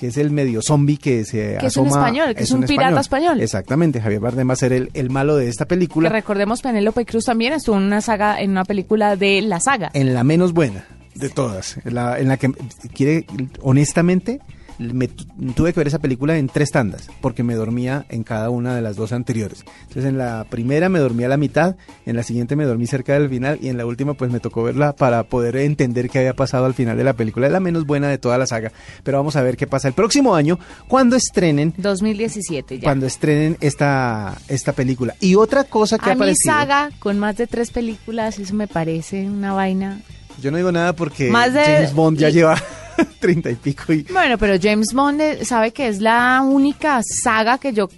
que 0.00 0.06
es 0.06 0.16
el 0.16 0.30
medio 0.30 0.62
zombie 0.62 0.96
que 0.96 1.24
se 1.26 1.58
Que 1.60 1.66
es 1.66 1.76
un 1.76 1.86
asoma- 1.88 2.00
español, 2.06 2.34
que 2.34 2.42
es 2.42 2.50
un 2.50 2.62
pirata 2.64 3.00
español. 3.00 3.40
Exactamente, 3.40 4.00
Javier 4.00 4.20
Bardem 4.20 4.48
va 4.48 4.54
a 4.54 4.56
ser 4.56 4.72
el, 4.72 4.90
el 4.94 5.10
malo 5.10 5.36
de 5.36 5.48
esta 5.48 5.66
película. 5.66 6.08
Que 6.08 6.14
recordemos, 6.14 6.62
Penélope 6.62 7.04
Cruz 7.04 7.26
también 7.26 7.52
estuvo 7.52 7.76
en 7.76 7.82
una 7.82 8.00
saga, 8.00 8.40
en 8.40 8.50
una 8.50 8.64
película 8.64 9.14
de 9.16 9.42
la 9.42 9.60
saga. 9.60 9.90
en 9.92 10.14
la 10.14 10.24
menos 10.24 10.52
buena 10.54 10.86
de 11.14 11.28
todas, 11.28 11.76
en 11.84 11.94
la, 11.94 12.18
en 12.18 12.28
la 12.28 12.38
que 12.38 12.50
quiere, 12.94 13.26
honestamente, 13.60 14.40
me 14.80 15.08
tu- 15.08 15.24
tuve 15.54 15.72
que 15.72 15.80
ver 15.80 15.86
esa 15.88 15.98
película 15.98 16.36
en 16.38 16.48
tres 16.48 16.70
tandas, 16.70 17.08
porque 17.20 17.42
me 17.42 17.54
dormía 17.54 18.06
en 18.08 18.24
cada 18.24 18.50
una 18.50 18.74
de 18.74 18.82
las 18.82 18.96
dos 18.96 19.12
anteriores. 19.12 19.64
Entonces 19.82 20.06
en 20.06 20.18
la 20.18 20.44
primera 20.48 20.88
me 20.88 20.98
dormí 20.98 21.22
a 21.24 21.28
la 21.28 21.36
mitad, 21.36 21.76
en 22.06 22.16
la 22.16 22.22
siguiente 22.22 22.56
me 22.56 22.64
dormí 22.64 22.86
cerca 22.86 23.12
del 23.12 23.28
final 23.28 23.58
y 23.60 23.68
en 23.68 23.76
la 23.76 23.86
última 23.86 24.14
pues 24.14 24.30
me 24.32 24.40
tocó 24.40 24.62
verla 24.62 24.94
para 24.94 25.22
poder 25.24 25.56
entender 25.56 26.08
qué 26.10 26.18
había 26.20 26.34
pasado 26.34 26.64
al 26.64 26.74
final 26.74 26.96
de 26.96 27.04
la 27.04 27.12
película. 27.12 27.46
Es 27.46 27.52
la 27.52 27.60
menos 27.60 27.84
buena 27.86 28.08
de 28.08 28.18
toda 28.18 28.38
la 28.38 28.46
saga, 28.46 28.72
pero 29.04 29.18
vamos 29.18 29.36
a 29.36 29.42
ver 29.42 29.56
qué 29.56 29.66
pasa 29.66 29.86
el 29.88 29.94
próximo 29.94 30.34
año 30.34 30.58
cuando 30.88 31.14
estrenen 31.16 31.74
2017 31.76 32.78
ya. 32.78 32.84
cuando 32.84 33.06
estrenen 33.06 33.56
esta, 33.60 34.36
esta 34.48 34.72
película. 34.72 35.14
Y 35.20 35.34
otra 35.34 35.64
cosa 35.64 35.98
que 35.98 36.08
a 36.08 36.12
ha 36.12 36.14
mi 36.14 36.22
aparecido... 36.22 36.54
saga 36.54 36.90
con 36.98 37.18
más 37.18 37.36
de 37.36 37.46
tres 37.46 37.70
películas, 37.70 38.38
eso 38.38 38.54
me 38.54 38.66
parece 38.66 39.28
una 39.28 39.52
vaina. 39.52 40.00
Yo 40.40 40.50
no 40.50 40.56
digo 40.56 40.72
nada 40.72 40.94
porque 40.94 41.30
Más 41.30 41.52
de- 41.52 41.62
James 41.64 41.92
Bond 41.92 42.18
ya 42.18 42.30
y- 42.30 42.32
lleva 42.32 42.56
treinta 43.20 43.50
y 43.50 43.54
pico 43.56 43.92
y... 43.92 44.02
Bueno, 44.04 44.38
pero 44.38 44.54
James 44.60 44.92
Bond 44.92 45.20
eh, 45.20 45.44
sabe 45.44 45.72
que 45.72 45.88
es 45.88 46.00
la 46.00 46.42
única 46.42 47.00
saga 47.02 47.58
que 47.58 47.72
yo 47.72 47.88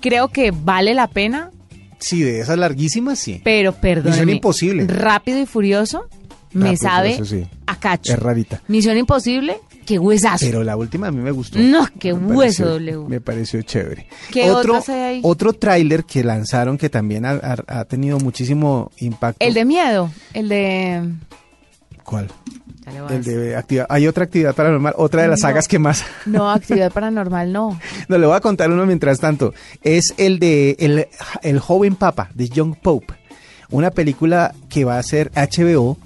creo 0.00 0.28
que 0.28 0.50
vale 0.50 0.94
la 0.94 1.08
pena, 1.08 1.50
Sí, 1.98 2.20
de 2.22 2.40
esas 2.40 2.58
larguísimas, 2.58 3.18
sí. 3.20 3.40
pero 3.44 3.72
perdón. 3.74 4.10
Misión 4.10 4.28
Imposible. 4.28 4.86
Rápido 4.88 5.38
y 5.38 5.46
Furioso 5.46 6.08
me 6.52 6.64
Rápido 6.72 6.82
sabe 6.82 7.10
Furioso, 7.12 7.36
sí. 7.36 7.46
a 7.66 7.76
cacho. 7.78 8.12
Es 8.12 8.18
rarita. 8.18 8.60
Misión 8.66 8.98
Imposible, 8.98 9.58
qué 9.86 10.00
huesazo. 10.00 10.44
Pero 10.44 10.64
la 10.64 10.76
última 10.76 11.06
a 11.06 11.10
mí 11.12 11.22
me 11.22 11.30
gustó. 11.30 11.60
No, 11.60 11.86
qué 12.00 12.12
Me 12.12 12.34
hueso, 12.34 12.64
pareció- 12.64 12.96
W. 12.96 13.08
Me 13.08 13.20
pareció 13.20 13.62
chévere. 13.62 14.08
¿Qué 14.32 14.50
otro, 14.50 14.82
hay 14.88 14.94
ahí? 14.94 15.20
Otro 15.22 15.52
tráiler 15.52 16.02
que 16.04 16.24
lanzaron 16.24 16.76
que 16.76 16.90
también 16.90 17.24
ha, 17.24 17.30
ha- 17.40 17.80
ha 17.80 17.84
tenido 17.84 18.18
muchísimo 18.18 18.90
impacto. 18.98 19.36
El 19.46 19.54
de 19.54 19.64
miedo, 19.64 20.10
el 20.34 20.48
de... 20.48 21.08
¿Cuál? 22.02 22.28
El 23.10 23.22
de 23.24 23.56
actividad. 23.56 23.86
Hay 23.88 24.06
otra 24.06 24.24
actividad 24.24 24.54
paranormal, 24.54 24.94
otra 24.96 25.22
de 25.22 25.28
las 25.28 25.40
No. 25.40 25.48
sagas 25.48 25.68
que 25.68 25.78
más. 25.78 26.04
No, 26.26 26.50
actividad 26.52 26.92
paranormal, 26.92 27.52
no. 27.52 27.78
No, 28.08 28.18
le 28.18 28.26
voy 28.26 28.36
a 28.36 28.40
contar 28.40 28.70
uno 28.70 28.84
mientras 28.86 29.18
tanto. 29.20 29.54
Es 29.82 30.14
el 30.16 30.38
de 30.38 30.76
El, 30.78 31.06
el 31.42 31.58
joven 31.60 31.94
papa, 31.96 32.30
de 32.34 32.48
Young 32.48 32.74
Pope. 32.76 33.14
Una 33.70 33.90
película 33.90 34.54
que 34.68 34.84
va 34.84 34.98
a 34.98 35.02
ser 35.02 35.30
HBO, 35.34 35.96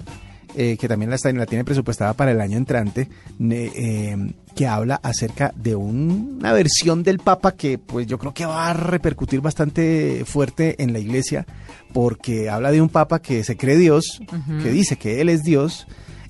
eh, 0.55 0.77
que 0.79 0.87
también 0.87 1.09
la, 1.09 1.15
está, 1.17 1.31
la 1.33 1.45
tiene 1.45 1.65
presupuestada 1.65 2.13
para 2.13 2.31
el 2.31 2.39
año 2.41 2.57
entrante, 2.57 3.09
eh, 3.49 4.31
que 4.55 4.67
habla 4.67 4.99
acerca 5.03 5.51
de 5.55 5.75
un- 5.75 6.37
una 6.39 6.53
versión 6.53 7.03
del 7.03 7.19
papa 7.19 7.51
que 7.53 7.77
pues 7.77 8.07
yo 8.07 8.17
creo 8.17 8.33
que 8.33 8.45
va 8.45 8.69
a 8.69 8.73
repercutir 8.73 9.41
bastante 9.41 10.23
fuerte 10.25 10.81
en 10.81 10.93
la 10.93 10.99
iglesia, 10.99 11.45
porque 11.93 12.49
habla 12.49 12.71
de 12.71 12.81
un 12.81 12.89
papa 12.89 13.19
que 13.19 13.43
se 13.43 13.57
cree 13.57 13.77
Dios, 13.77 14.19
que 14.63 14.71
dice 14.71 14.95
que 14.97 15.21
él 15.21 15.29
es 15.29 15.43
Dios, 15.43 15.87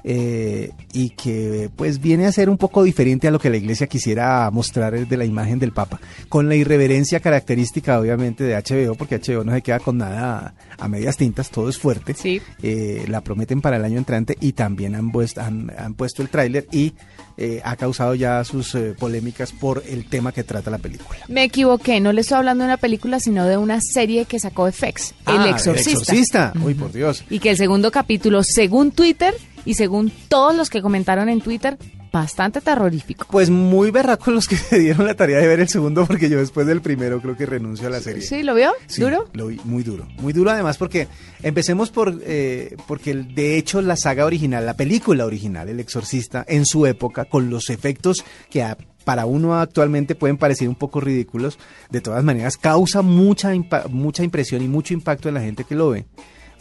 eh, 0.09 0.71
y 0.93 1.09
que 1.09 1.69
pues 1.75 1.99
viene 1.99 2.27
a 2.27 2.31
ser 2.31 2.49
un 2.49 2.57
poco 2.57 2.81
diferente 2.83 3.27
a 3.27 3.31
lo 3.31 3.39
que 3.39 3.49
la 3.49 3.57
iglesia 3.57 3.87
quisiera 3.87 4.49
mostrar 4.51 5.05
de 5.05 5.17
la 5.17 5.25
imagen 5.25 5.59
del 5.59 5.73
Papa, 5.73 5.99
con 6.29 6.47
la 6.47 6.55
irreverencia 6.55 7.19
característica 7.19 7.99
obviamente 7.99 8.45
de 8.45 8.55
HBO, 8.55 8.95
porque 8.95 9.19
HBO 9.19 9.43
no 9.43 9.53
se 9.53 9.61
queda 9.61 9.81
con 9.81 9.97
nada 9.97 10.55
a 10.79 10.87
medias 10.87 11.17
tintas, 11.17 11.49
todo 11.49 11.67
es 11.67 11.77
fuerte. 11.77 12.13
Sí. 12.13 12.41
Eh, 12.63 13.03
la 13.09 13.19
prometen 13.19 13.59
para 13.59 13.75
el 13.75 13.83
año 13.83 13.97
entrante 13.97 14.37
y 14.39 14.53
también 14.53 14.95
han, 14.95 15.11
han, 15.35 15.73
han 15.77 15.93
puesto 15.93 16.21
el 16.21 16.29
tráiler 16.29 16.67
y 16.71 16.93
eh, 17.35 17.59
ha 17.65 17.75
causado 17.75 18.15
ya 18.15 18.41
sus 18.45 18.75
eh, 18.75 18.95
polémicas 18.97 19.51
por 19.51 19.83
el 19.89 20.07
tema 20.09 20.31
que 20.31 20.45
trata 20.45 20.71
la 20.71 20.77
película. 20.77 21.19
Me 21.27 21.43
equivoqué, 21.43 21.99
no 21.99 22.13
le 22.13 22.21
estoy 22.21 22.37
hablando 22.37 22.63
de 22.63 22.69
una 22.69 22.77
película, 22.77 23.19
sino 23.19 23.45
de 23.45 23.57
una 23.57 23.81
serie 23.81 24.23
que 24.23 24.39
sacó 24.39 24.71
FX, 24.71 25.13
El 25.27 25.37
Ah, 25.39 25.49
Exorcista. 25.49 25.91
El 25.91 25.97
Exorcista. 25.97 26.53
Uy, 26.63 26.75
por 26.75 26.93
Dios. 26.93 27.25
Y 27.29 27.39
que 27.39 27.49
el 27.49 27.57
segundo 27.57 27.91
capítulo, 27.91 28.41
según 28.43 28.91
Twitter 28.91 29.35
y 29.67 29.75
según 29.75 30.11
todos 30.29 30.55
los 30.55 30.69
que 30.69 30.81
comentaron 30.81 31.29
en 31.29 31.41
Twitter, 31.41 31.77
bastante 32.11 32.61
terrorífico. 32.61 33.27
Pues 33.29 33.49
muy 33.49 33.91
berracos 33.91 34.33
los 34.33 34.47
que 34.47 34.55
se 34.57 34.79
dieron 34.79 35.05
la 35.05 35.13
tarea 35.13 35.37
de 35.39 35.45
ver 35.47 35.59
el 35.59 35.67
segundo, 35.67 36.05
porque 36.05 36.29
yo 36.29 36.39
después 36.39 36.65
del 36.65 36.81
primero 36.81 37.21
creo 37.21 37.35
que 37.35 37.45
renuncio 37.45 37.87
a 37.87 37.89
la 37.91 37.99
serie. 37.99 38.21
¿Sí? 38.23 38.43
¿Lo 38.43 38.55
vio? 38.55 38.71
Sí, 38.87 39.01
¿Duro? 39.01 39.29
Lo 39.33 39.47
vi 39.47 39.59
muy 39.65 39.83
duro. 39.83 40.07
Muy 40.19 40.33
duro 40.33 40.49
además 40.51 40.77
porque 40.77 41.07
empecemos 41.43 41.91
por, 41.91 42.19
eh, 42.25 42.75
porque 42.87 43.13
de 43.13 43.57
hecho 43.57 43.81
la 43.81 43.97
saga 43.97 44.25
original, 44.25 44.65
la 44.65 44.75
película 44.75 45.25
original, 45.25 45.67
El 45.69 45.79
Exorcista, 45.79 46.43
en 46.47 46.65
su 46.65 46.85
época, 46.85 47.25
con 47.25 47.49
los 47.49 47.69
efectos 47.69 48.23
que 48.49 48.63
a- 48.63 48.77
para 49.03 49.25
uno 49.25 49.57
actualmente 49.59 50.15
pueden 50.15 50.37
parecer 50.37 50.67
un 50.67 50.75
poco 50.75 50.99
ridículos, 50.99 51.57
de 51.89 52.01
todas 52.01 52.23
maneras 52.25 52.57
causa 52.57 53.01
mucha, 53.01 53.51
mucha 53.89 54.23
impresión 54.23 54.61
y 54.61 54.67
mucho 54.67 54.93
impacto 54.93 55.29
en 55.29 55.35
la 55.35 55.41
gente 55.41 55.63
que 55.63 55.75
lo 55.75 55.89
ve. 55.91 56.05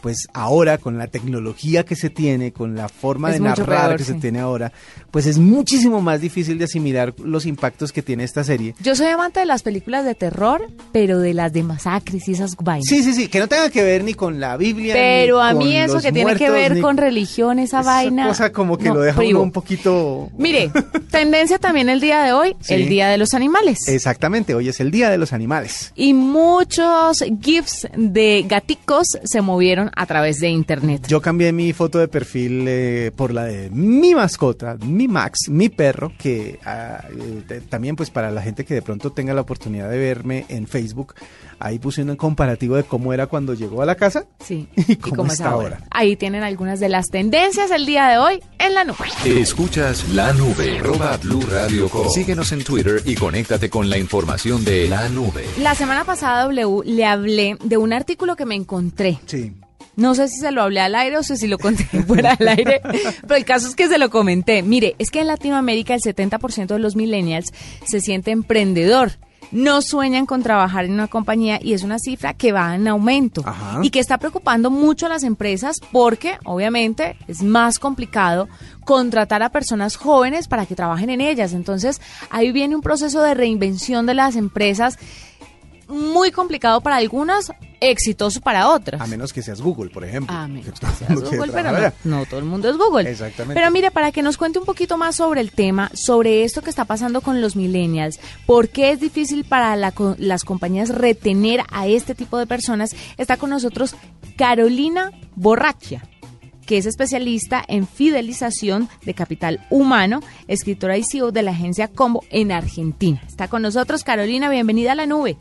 Pues 0.01 0.29
ahora, 0.33 0.79
con 0.79 0.99
la 0.99 1.07
tecnología 1.09 1.85
que 1.85 1.97
se 1.97 2.11
tiene, 2.11 2.53
con 2.53 2.75
la 2.77 2.89
forma 2.89 3.31
Es 3.31 3.35
de 3.37 3.41
narrar 3.41 3.87
peor, 3.89 3.97
que 3.99 4.05
sí. 4.05 4.13
se 4.13 4.19
tiene 4.21 4.39
ahora, 4.41 4.73
pues 5.11 5.27
es 5.27 5.39
muchísimo 5.39 6.01
más 6.01 6.21
difícil 6.21 6.59
de 6.59 6.65
asimilar 6.65 7.15
los 7.23 7.47
impactos 7.47 7.93
que 7.93 8.03
tiene 8.03 8.25
esta 8.25 8.45
serie. 8.45 8.75
Yo 8.81 8.95
soy 8.95 9.07
amante 9.09 9.41
de 9.41 9.47
las 9.47 9.63
películas 9.63 10.05
de 10.05 10.15
terror, 10.15 10.67
pero 10.93 11.19
de 11.19 11.35
las 11.35 11.53
de 11.53 11.63
masacres 11.63 12.29
y 12.29 12.33
esas 12.33 12.57
vainas. 12.57 12.87
Sí, 12.89 13.03
sí, 13.03 13.13
sí, 13.15 13.29
que 13.29 13.39
no 13.39 13.49
tenga 13.49 13.71
que 13.71 13.83
ver 13.83 14.05
ni 14.05 14.15
con 14.15 14.39
la 14.41 14.57
Biblia. 14.57 14.95
Pero 14.95 15.43
ni 15.43 15.49
a 15.49 15.55
mí 15.55 15.65
con 15.65 15.73
eso 15.85 15.95
los 15.95 16.03
que 16.03 16.13
tiene 16.13 16.37
que 16.37 16.51
ver 16.51 16.81
con 16.81 16.97
religión, 16.97 17.59
esa 17.59 17.83
vaina. 17.83 18.29
cosa 18.29 18.53
como 18.53 18.79
que 18.79 18.89
no, 18.89 18.95
lo 18.95 19.01
deja 19.01 19.21
uno 19.23 19.43
un 19.43 19.53
poquito. 19.53 20.31
Mire, 20.39 20.71
tendencia 21.11 21.59
también 21.59 21.89
el 21.89 22.01
día 22.01 22.23
de 22.23 22.33
hoy, 22.33 22.57
Sí. 22.61 22.75
el 22.75 22.89
Día 22.89 23.09
de 23.09 23.19
los 23.19 23.35
Animales. 23.35 23.89
Exactamente, 23.89 24.55
hoy 24.55 24.69
es 24.69 24.81
el 24.81 24.91
Día 24.91 25.11
de 25.11 25.19
los 25.19 25.33
Animales. 25.33 25.93
Y 25.97 26.13
muchos 26.15 27.25
GIFs 27.41 27.89
de 27.97 28.45
gaticos 28.49 29.19
se 29.25 29.41
movieron 29.41 29.86
a 29.95 30.07
través 30.07 30.41
de 30.41 30.49
internet. 30.49 31.07
Yo 31.09 31.21
cambié 31.21 31.53
mi 31.53 31.73
foto 31.73 31.99
de 31.99 32.09
perfil 32.09 32.65
eh, 32.69 33.13
por 33.15 33.33
la 33.33 33.45
de 33.45 33.71
mi 33.71 34.15
mascota, 34.15 34.77
mi 34.85 35.09
Max, 35.09 35.49
mi 35.49 35.69
perro, 35.69 36.13
que 36.19 36.59
ah, 36.65 37.05
eh, 37.51 37.61
también 37.69 37.97
pues 37.97 38.11
para 38.11 38.31
la 38.31 38.43
gente 38.43 38.65
que 38.65 38.75
de 38.75 38.83
pronto 38.83 39.13
tenga 39.13 39.35
la 39.35 39.41
oportunidad 39.43 39.89
de 39.91 39.99
verme 39.99 40.47
en 40.49 40.67
Facebook, 40.67 41.15
ahí 41.59 41.79
puse 41.79 42.03
un 42.03 42.17
comparativo 42.17 42.77
de 42.77 42.85
cómo 42.85 43.13
era 43.13 43.27
cuando 43.27 43.55
llegó 43.55 43.83
a 43.83 43.87
la 43.87 43.95
casa 43.95 44.27
Sí. 44.41 44.69
y 44.77 44.97
cómo, 44.97 45.27
está 45.33 45.51
ahora. 45.51 45.81
Ahí 45.91 46.17
tienen 46.17 46.43
algunas 46.43 46.81
de 46.81 46.89
las 46.89 47.09
tendencias 47.09 47.71
el 47.71 47.87
día 47.87 48.09
de 48.09 48.19
hoy 48.19 48.41
en 48.59 48.75
la 48.75 48.85
nube. 48.85 49.07
Escuchas 49.25 50.09
la 50.11 50.33
nube. 50.33 50.79
Arroba 50.79 51.17
Blue 51.19 51.43
Radio. 51.51 51.91
Síguenos 52.13 52.53
en 52.53 52.65
Twitter 52.65 53.03
y 53.05 53.15
conéctate 53.15 53.71
con 53.71 53.89
la 53.91 53.99
información 53.99 54.65
de 54.65 54.89
la 54.89 55.09
nube. 55.09 55.45
La 55.59 55.75
semana 55.75 56.05
pasada, 56.05 56.45
W, 56.45 56.83
le 56.85 57.05
hablé 57.05 57.57
de 57.63 57.77
un 57.77 57.93
artículo 57.93 58.37
que 58.37 58.47
me 58.47 58.55
encontré 58.55 59.19
Sí. 59.27 59.53
No 59.97 60.15
sé 60.15 60.29
si 60.29 60.39
se 60.39 60.53
lo 60.53 60.63
hablé 60.63 60.81
al 60.81 60.95
aire 60.95 61.19
o 61.19 61.23
si 61.23 61.47
lo 61.47 61.59
conté 61.59 61.85
fuera 62.07 62.37
del 62.37 62.49
aire, 62.49 62.83
pero 63.23 63.35
el 63.35 63.45
caso 63.45 63.67
es 63.67 63.75
que 63.75 63.89
se 63.89 63.99
lo 63.99 64.11
comenté. 64.11 64.63
Mire, 64.63 64.95
es 64.99 65.11
que 65.11 65.21
en 65.21 65.27
Latinoamérica 65.27 65.95
el 65.95 66.03
70% 66.03 66.67
de 66.67 66.79
los 66.79 66.97
millennials 66.97 67.53
se 67.87 68.01
siente 68.01 68.31
emprendedor. 68.31 69.13
No 69.53 69.81
sueñan 69.81 70.27
con 70.27 70.43
trabajar 70.43 70.85
en 70.85 70.93
una 70.93 71.07
compañía 71.07 71.61
y 71.63 71.73
es 71.73 71.85
una 71.85 72.01
cifra 72.01 72.35
que 72.35 72.51
va 72.51 72.75
en 72.75 72.89
aumento 72.89 73.43
Ajá. 73.47 73.79
y 73.81 73.91
que 73.91 74.01
está 74.01 74.19
preocupando 74.19 74.71
mucho 74.71 75.07
a 75.07 75.09
las 75.09 75.23
empresas 75.23 75.77
porque 75.93 76.39
obviamente 76.45 77.17
es 77.29 77.43
más 77.43 77.79
complicado 77.79 78.49
contratar 78.85 79.45
a 79.45 79.51
personas 79.51 79.97
jóvenes 79.97 80.49
para 80.49 80.67
que 80.67 80.75
trabajen 80.75 81.11
en 81.11 81.21
ellas. 81.21 81.53
Entonces 81.53 82.01
ahí 82.29 82.51
viene 82.51 82.75
un 82.75 82.83
proceso 82.83 83.23
de 83.23 83.35
reinvención 83.35 84.05
de 84.05 84.15
las 84.15 84.35
empresas 84.35 84.99
muy 85.89 86.31
complicado 86.31 86.81
para 86.81 86.97
algunas, 86.97 87.53
exitoso 87.81 88.41
para 88.41 88.69
otras. 88.69 89.01
A 89.01 89.07
menos 89.07 89.33
que 89.33 89.43
seas 89.43 89.61
Google, 89.61 89.91
por 89.91 90.05
ejemplo. 90.05 90.35
Ah, 90.37 90.49
menos 90.49 90.81
Que 90.81 90.87
seas 90.87 91.21
Google, 91.21 91.53
pero 91.53 91.73
no, 91.73 91.93
no 92.05 92.27
todo 92.27 92.41
el 92.41 92.47
mundo 92.47 92.69
es 92.69 92.77
Google. 92.77 93.11
Exactamente. 93.11 93.55
Pero 93.55 93.71
mire, 93.71 93.91
para 93.91 94.13
que 94.13 94.23
nos 94.23 94.37
cuente 94.37 94.59
un 94.59 94.65
poquito 94.65 94.97
más 94.97 95.17
sobre 95.17 95.41
el 95.41 95.53
tema, 95.53 95.91
sobre 95.95 96.45
esto 96.45 96.63
que 96.63 96.71
está 96.71 96.85
pasando 96.85 97.21
con 97.21 97.41
los 97.41 97.57
millennials, 97.57 98.19
por 98.47 98.69
qué 98.69 98.91
es 98.91 99.01
difícil 99.01 99.45
para 99.45 99.77
la 99.77 99.93
las 100.19 100.45
compañías 100.45 100.91
retener 100.91 101.63
a 101.71 101.87
este 101.87 102.15
tipo 102.15 102.39
de 102.39 102.47
personas, 102.47 102.95
está 103.17 103.37
con 103.37 103.51
nosotros 103.51 103.97
Carolina 104.37 105.13
Borrachia 105.35 106.03
que 106.67 106.79
es 106.79 106.87
especialista 106.87 107.65
en 107.69 107.87
fidelización 107.87 108.89
de 109.05 109.15
capital 109.15 109.65
humano, 109.71 110.21
escritora 110.49 110.99
y 110.99 111.05
CEO 111.05 111.31
de 111.31 111.45
la 111.45 111.53
agencia 111.53 111.89
Combo 111.89 112.25
en 112.29 112.53
Argentina. 112.53 113.23
Está 113.27 113.47
con 113.49 113.63
nosotros 113.63 114.03
Carolina, 114.03 114.51
bienvenida 114.51 114.93
a 114.93 114.97
la 114.97 115.07
nube. 115.07 115.37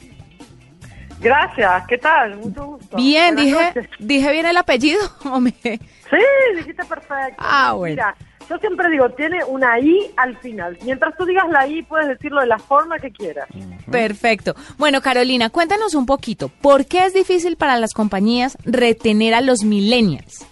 Gracias, 1.20 1.84
¿qué 1.88 1.98
tal? 1.98 2.36
Mucho 2.38 2.66
gusto. 2.66 2.98
Bien, 2.98 3.36
Buenas 3.36 3.46
dije, 3.46 3.66
noches. 3.82 3.90
dije 4.00 4.32
bien 4.32 4.46
el 4.46 4.58
apellido. 4.58 5.00
me- 5.42 5.52
Sí, 5.62 6.18
dijiste 6.56 6.84
perfecto. 6.86 7.36
Ah, 7.40 7.74
bueno. 7.74 7.94
Mira, 7.96 8.16
yo 8.50 8.58
siempre 8.60 8.90
digo, 8.92 9.10
tiene 9.12 9.44
una 9.46 9.80
I 9.80 10.12
al 10.18 10.38
final. 10.38 10.78
Mientras 10.84 11.16
tú 11.18 11.26
digas 11.26 11.50
la 11.50 11.66
I, 11.68 11.82
puedes 11.84 12.08
decirlo 12.08 12.42
de 12.42 12.48
la 12.48 12.60
forma 12.60 13.00
que 13.00 13.12
quieras. 13.12 13.48
Perfecto. 13.90 14.54
Bueno, 14.78 15.02
Carolina, 15.02 15.50
cuéntanos 15.50 15.96
un 15.96 16.06
poquito, 16.06 16.50
¿por 16.50 16.86
qué 16.86 17.06
es 17.06 17.14
difícil 17.14 17.56
para 17.58 17.78
las 17.78 17.94
compañías 17.94 18.56
retener 18.66 19.34
a 19.34 19.42
los 19.42 19.64
millennials? 19.64 20.46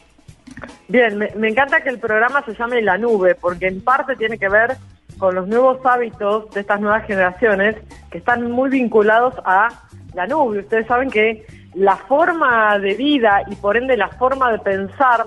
Bien, 0.87 1.17
me, 1.17 1.29
me 1.35 1.49
encanta 1.49 1.81
que 1.81 1.89
el 1.89 1.99
programa 1.99 2.43
se 2.45 2.55
llame 2.55 2.81
La 2.81 2.97
Nube, 2.97 3.35
porque 3.35 3.67
en 3.67 3.81
parte 3.83 4.15
tiene 4.15 4.37
que 4.39 4.49
ver 4.49 4.77
con 5.19 5.35
los 5.35 5.47
nuevos 5.47 5.79
hábitos 5.85 6.49
de 6.51 6.61
estas 6.61 6.81
nuevas 6.81 7.05
generaciones 7.05 7.75
que 8.11 8.17
están 8.17 8.49
muy 8.51 8.69
vinculados 8.71 9.35
a 9.45 9.69
la 10.13 10.27
nube. 10.27 10.59
Ustedes 10.59 10.87
saben 10.87 11.09
que 11.09 11.45
la 11.73 11.95
forma 11.95 12.77
de 12.79 12.93
vida 12.93 13.43
y 13.49 13.55
por 13.55 13.77
ende 13.77 13.97
la 13.97 14.09
forma 14.09 14.51
de 14.51 14.59
pensar 14.59 15.25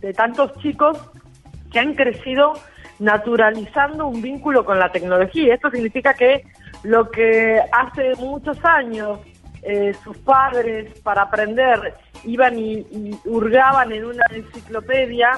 de 0.00 0.12
tantos 0.12 0.52
chicos 0.58 0.98
que 1.70 1.78
han 1.78 1.94
crecido 1.94 2.54
naturalizando 2.98 4.06
un 4.06 4.22
vínculo 4.22 4.64
con 4.64 4.78
la 4.78 4.90
tecnología. 4.90 5.54
Esto 5.54 5.70
significa 5.70 6.14
que 6.14 6.44
lo 6.82 7.10
que 7.10 7.60
hace 7.72 8.14
muchos 8.16 8.62
años 8.64 9.20
eh, 9.62 9.94
sus 10.04 10.16
padres 10.18 10.98
para 11.00 11.22
aprender 11.22 11.94
iban 12.24 12.58
y, 12.58 12.78
y 12.90 13.18
hurgaban 13.24 13.92
en 13.92 14.04
una 14.04 14.24
enciclopedia 14.30 15.30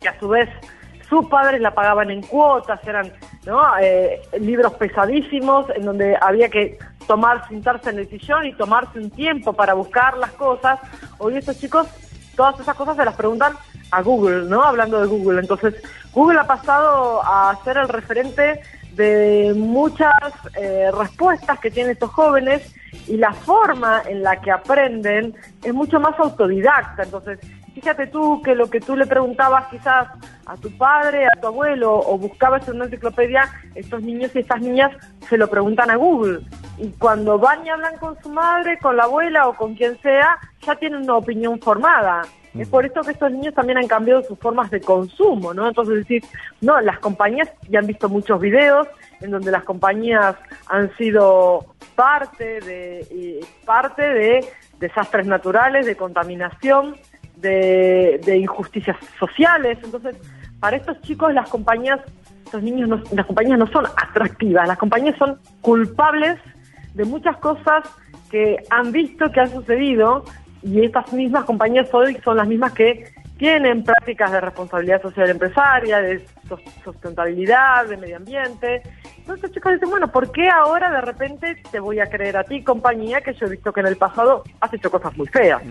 que 0.00 0.08
a 0.08 0.18
su 0.18 0.28
vez 0.28 0.48
sus 1.08 1.26
padres 1.26 1.60
la 1.60 1.74
pagaban 1.74 2.10
en 2.10 2.22
cuotas, 2.22 2.80
eran 2.86 3.12
¿no? 3.46 3.60
Eh, 3.80 4.20
libros 4.40 4.74
pesadísimos 4.74 5.66
en 5.74 5.84
donde 5.84 6.16
había 6.20 6.48
que 6.48 6.78
tomar, 7.06 7.46
sentarse 7.48 7.90
en 7.90 7.98
el 7.98 8.08
sillón 8.08 8.46
y 8.46 8.52
tomarse 8.52 8.98
un 8.98 9.10
tiempo 9.10 9.52
para 9.52 9.74
buscar 9.74 10.16
las 10.18 10.32
cosas. 10.32 10.80
Hoy 11.18 11.36
estos 11.36 11.58
chicos, 11.58 11.86
todas 12.36 12.58
esas 12.60 12.76
cosas 12.76 12.96
se 12.96 13.04
las 13.04 13.14
preguntan 13.14 13.54
a 13.90 14.02
Google, 14.02 14.48
¿no? 14.48 14.62
Hablando 14.62 15.00
de 15.00 15.06
Google. 15.06 15.40
Entonces, 15.40 15.74
Google 16.12 16.40
ha 16.40 16.46
pasado 16.46 17.22
a 17.22 17.56
ser 17.64 17.76
el 17.76 17.88
referente 17.88 18.60
de 18.92 19.52
muchas 19.56 20.12
eh, 20.56 20.90
respuestas 20.96 21.58
que 21.58 21.70
tienen 21.70 21.92
estos 21.92 22.10
jóvenes 22.10 22.74
y 23.08 23.16
la 23.16 23.32
forma 23.32 24.02
en 24.06 24.22
la 24.22 24.40
que 24.40 24.50
aprenden 24.50 25.34
es 25.62 25.74
mucho 25.74 25.98
más 26.00 26.18
autodidacta. 26.18 27.02
Entonces, 27.02 27.40
fíjate 27.74 28.06
tú 28.06 28.40
que 28.42 28.54
lo 28.54 28.70
que 28.70 28.80
tú 28.80 28.96
le 28.96 29.06
preguntabas 29.06 29.66
quizás 29.66 30.08
a 30.46 30.56
tu 30.56 30.70
padre, 30.76 31.26
a 31.26 31.40
tu 31.40 31.48
abuelo 31.48 31.92
o 31.94 32.16
buscabas 32.16 32.66
en 32.68 32.76
una 32.76 32.84
enciclopedia, 32.84 33.50
estos 33.74 34.02
niños 34.02 34.30
y 34.34 34.38
estas 34.40 34.60
niñas 34.60 34.92
se 35.28 35.36
lo 35.36 35.48
preguntan 35.48 35.90
a 35.90 35.96
Google. 35.96 36.40
Y 36.78 36.90
cuando 36.92 37.38
van 37.38 37.66
y 37.66 37.70
hablan 37.70 37.96
con 37.98 38.20
su 38.22 38.30
madre, 38.30 38.78
con 38.78 38.96
la 38.96 39.04
abuela 39.04 39.48
o 39.48 39.54
con 39.54 39.74
quien 39.74 40.00
sea, 40.00 40.38
ya 40.62 40.76
tienen 40.76 41.02
una 41.02 41.16
opinión 41.16 41.58
formada. 41.60 42.22
Es 42.54 42.68
por 42.68 42.86
esto 42.86 43.02
que 43.02 43.10
estos 43.10 43.32
niños 43.32 43.52
también 43.52 43.78
han 43.78 43.88
cambiado 43.88 44.22
sus 44.22 44.38
formas 44.38 44.70
de 44.70 44.80
consumo, 44.80 45.52
¿no? 45.52 45.66
Entonces 45.66 45.96
decir, 45.96 46.22
no, 46.60 46.80
las 46.80 47.00
compañías 47.00 47.50
ya 47.68 47.80
han 47.80 47.86
visto 47.86 48.08
muchos 48.08 48.40
videos 48.40 48.86
en 49.20 49.32
donde 49.32 49.50
las 49.50 49.64
compañías 49.64 50.36
han 50.68 50.94
sido 50.96 51.74
parte 51.96 52.60
de 52.60 53.00
eh, 53.10 53.40
parte 53.64 54.02
de 54.02 54.44
desastres 54.78 55.26
naturales, 55.26 55.86
de 55.86 55.96
contaminación, 55.96 56.96
de, 57.36 58.20
injusticias 58.38 58.96
sociales. 59.18 59.78
Entonces, 59.82 60.16
para 60.60 60.76
estos 60.76 61.00
chicos 61.02 61.32
las 61.34 61.48
compañías, 61.48 62.00
estos 62.44 62.62
niños, 62.62 62.88
no- 62.88 63.02
las 63.12 63.26
compañías 63.26 63.58
no 63.58 63.66
son 63.68 63.84
atractivas, 63.86 64.66
las 64.66 64.78
compañías 64.78 65.16
son 65.18 65.38
culpables 65.60 66.38
de 66.94 67.04
muchas 67.04 67.36
cosas 67.38 67.84
que 68.30 68.56
han 68.70 68.92
visto 68.92 69.30
que 69.30 69.40
han 69.40 69.50
sucedido 69.50 70.24
y 70.62 70.84
estas 70.84 71.12
mismas 71.12 71.44
compañías 71.44 71.92
hoy 71.92 72.16
son 72.24 72.36
las 72.36 72.48
mismas 72.48 72.72
que 72.72 73.12
tienen 73.36 73.82
prácticas 73.82 74.30
de 74.32 74.40
responsabilidad 74.40 75.02
social 75.02 75.28
empresaria, 75.28 76.00
de 76.00 76.24
sustentabilidad, 76.84 77.86
de 77.86 77.96
medio 77.96 78.16
ambiente. 78.16 78.82
Entonces 79.18 79.50
chicos 79.52 79.72
dicen, 79.72 79.90
bueno, 79.90 80.10
¿por 80.10 80.30
qué 80.30 80.48
ahora 80.48 80.90
de 80.90 81.00
repente 81.00 81.56
te 81.70 81.80
voy 81.80 81.98
a 81.98 82.06
creer 82.06 82.36
a 82.36 82.44
ti, 82.44 82.62
compañía, 82.62 83.20
que 83.20 83.34
yo 83.34 83.46
he 83.46 83.50
visto 83.50 83.72
que 83.72 83.80
en 83.80 83.86
el 83.88 83.96
pasado 83.96 84.44
has 84.60 84.72
hecho 84.72 84.90
cosas 84.90 85.16
muy 85.16 85.26
feas? 85.26 85.62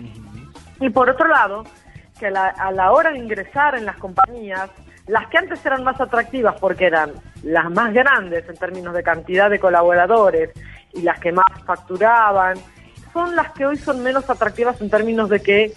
Y 0.80 0.90
por 0.90 1.10
otro 1.10 1.28
lado, 1.28 1.64
que 2.18 2.26
a 2.26 2.30
la, 2.30 2.48
a 2.48 2.72
la 2.72 2.92
hora 2.92 3.10
de 3.10 3.18
ingresar 3.18 3.74
en 3.76 3.86
las 3.86 3.96
compañías, 3.96 4.70
las 5.06 5.26
que 5.28 5.38
antes 5.38 5.64
eran 5.66 5.84
más 5.84 6.00
atractivas 6.00 6.56
porque 6.60 6.86
eran 6.86 7.12
las 7.42 7.70
más 7.70 7.92
grandes 7.92 8.48
en 8.48 8.56
términos 8.56 8.94
de 8.94 9.02
cantidad 9.02 9.50
de 9.50 9.58
colaboradores 9.58 10.50
y 10.94 11.02
las 11.02 11.20
que 11.20 11.32
más 11.32 11.46
facturaban, 11.66 12.56
son 13.12 13.36
las 13.36 13.52
que 13.52 13.66
hoy 13.66 13.76
son 13.76 14.02
menos 14.02 14.28
atractivas 14.30 14.80
en 14.80 14.90
términos 14.90 15.28
de 15.28 15.40
que 15.40 15.72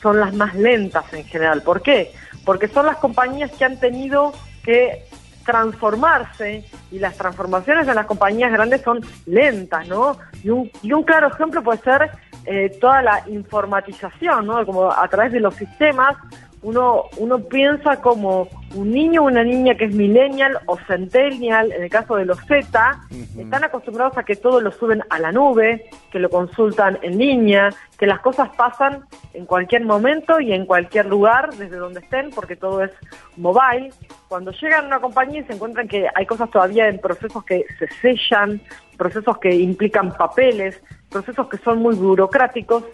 son 0.00 0.18
las 0.18 0.34
más 0.34 0.54
lentas 0.54 1.12
en 1.12 1.24
general. 1.24 1.62
¿Por 1.62 1.82
qué? 1.82 2.12
Porque 2.44 2.68
son 2.68 2.86
las 2.86 2.96
compañías 2.96 3.50
que 3.52 3.64
han 3.64 3.78
tenido 3.78 4.32
que 4.64 5.04
transformarse 5.44 6.64
y 6.90 6.98
las 6.98 7.16
transformaciones 7.16 7.86
en 7.88 7.94
las 7.94 8.06
compañías 8.06 8.52
grandes 8.52 8.82
son 8.82 9.00
lentas, 9.26 9.88
¿no? 9.88 10.16
Y 10.42 10.50
un, 10.50 10.70
y 10.82 10.92
un 10.92 11.02
claro 11.02 11.28
ejemplo 11.28 11.62
puede 11.62 11.80
ser 11.80 12.10
eh, 12.46 12.70
toda 12.80 13.02
la 13.02 13.22
informatización, 13.28 14.46
¿no? 14.46 14.64
Como 14.64 14.90
a 14.90 15.08
través 15.08 15.32
de 15.32 15.40
los 15.40 15.54
sistemas 15.54 16.16
uno, 16.62 17.04
uno 17.16 17.38
piensa 17.38 18.00
como 18.02 18.48
un 18.74 18.92
niño 18.92 19.22
o 19.22 19.26
una 19.26 19.42
niña 19.42 19.74
que 19.76 19.86
es 19.86 19.94
millennial 19.94 20.58
o 20.66 20.78
centennial, 20.86 21.72
en 21.72 21.82
el 21.82 21.90
caso 21.90 22.16
de 22.16 22.26
los 22.26 22.38
Z, 22.46 23.00
están 23.38 23.64
acostumbrados 23.64 24.18
a 24.18 24.24
que 24.24 24.36
todo 24.36 24.60
lo 24.60 24.70
suben 24.70 25.02
a 25.08 25.18
la 25.18 25.32
nube, 25.32 25.88
que 26.12 26.18
lo 26.18 26.28
consultan 26.28 26.98
en 27.00 27.16
línea, 27.16 27.70
que 27.98 28.06
las 28.06 28.20
cosas 28.20 28.50
pasan 28.56 29.04
en 29.32 29.46
cualquier 29.46 29.84
momento 29.84 30.38
y 30.38 30.52
en 30.52 30.66
cualquier 30.66 31.06
lugar, 31.06 31.50
desde 31.54 31.76
donde 31.76 32.00
estén, 32.00 32.30
porque 32.30 32.56
todo 32.56 32.84
es 32.84 32.90
mobile. 33.36 33.90
Cuando 34.28 34.52
llegan 34.52 34.84
a 34.84 34.88
una 34.88 35.00
compañía 35.00 35.40
y 35.40 35.44
se 35.44 35.54
encuentran 35.54 35.88
que 35.88 36.08
hay 36.14 36.26
cosas 36.26 36.50
todavía 36.50 36.88
en 36.88 36.98
procesos 36.98 37.42
que 37.44 37.64
se 37.78 37.88
sellan, 38.02 38.60
procesos 38.98 39.38
que 39.38 39.54
implican 39.54 40.12
papeles, 40.12 40.80
procesos 41.10 41.48
que 41.48 41.58
son 41.58 41.78
muy 41.80 41.94
burocráticos, 41.94 42.84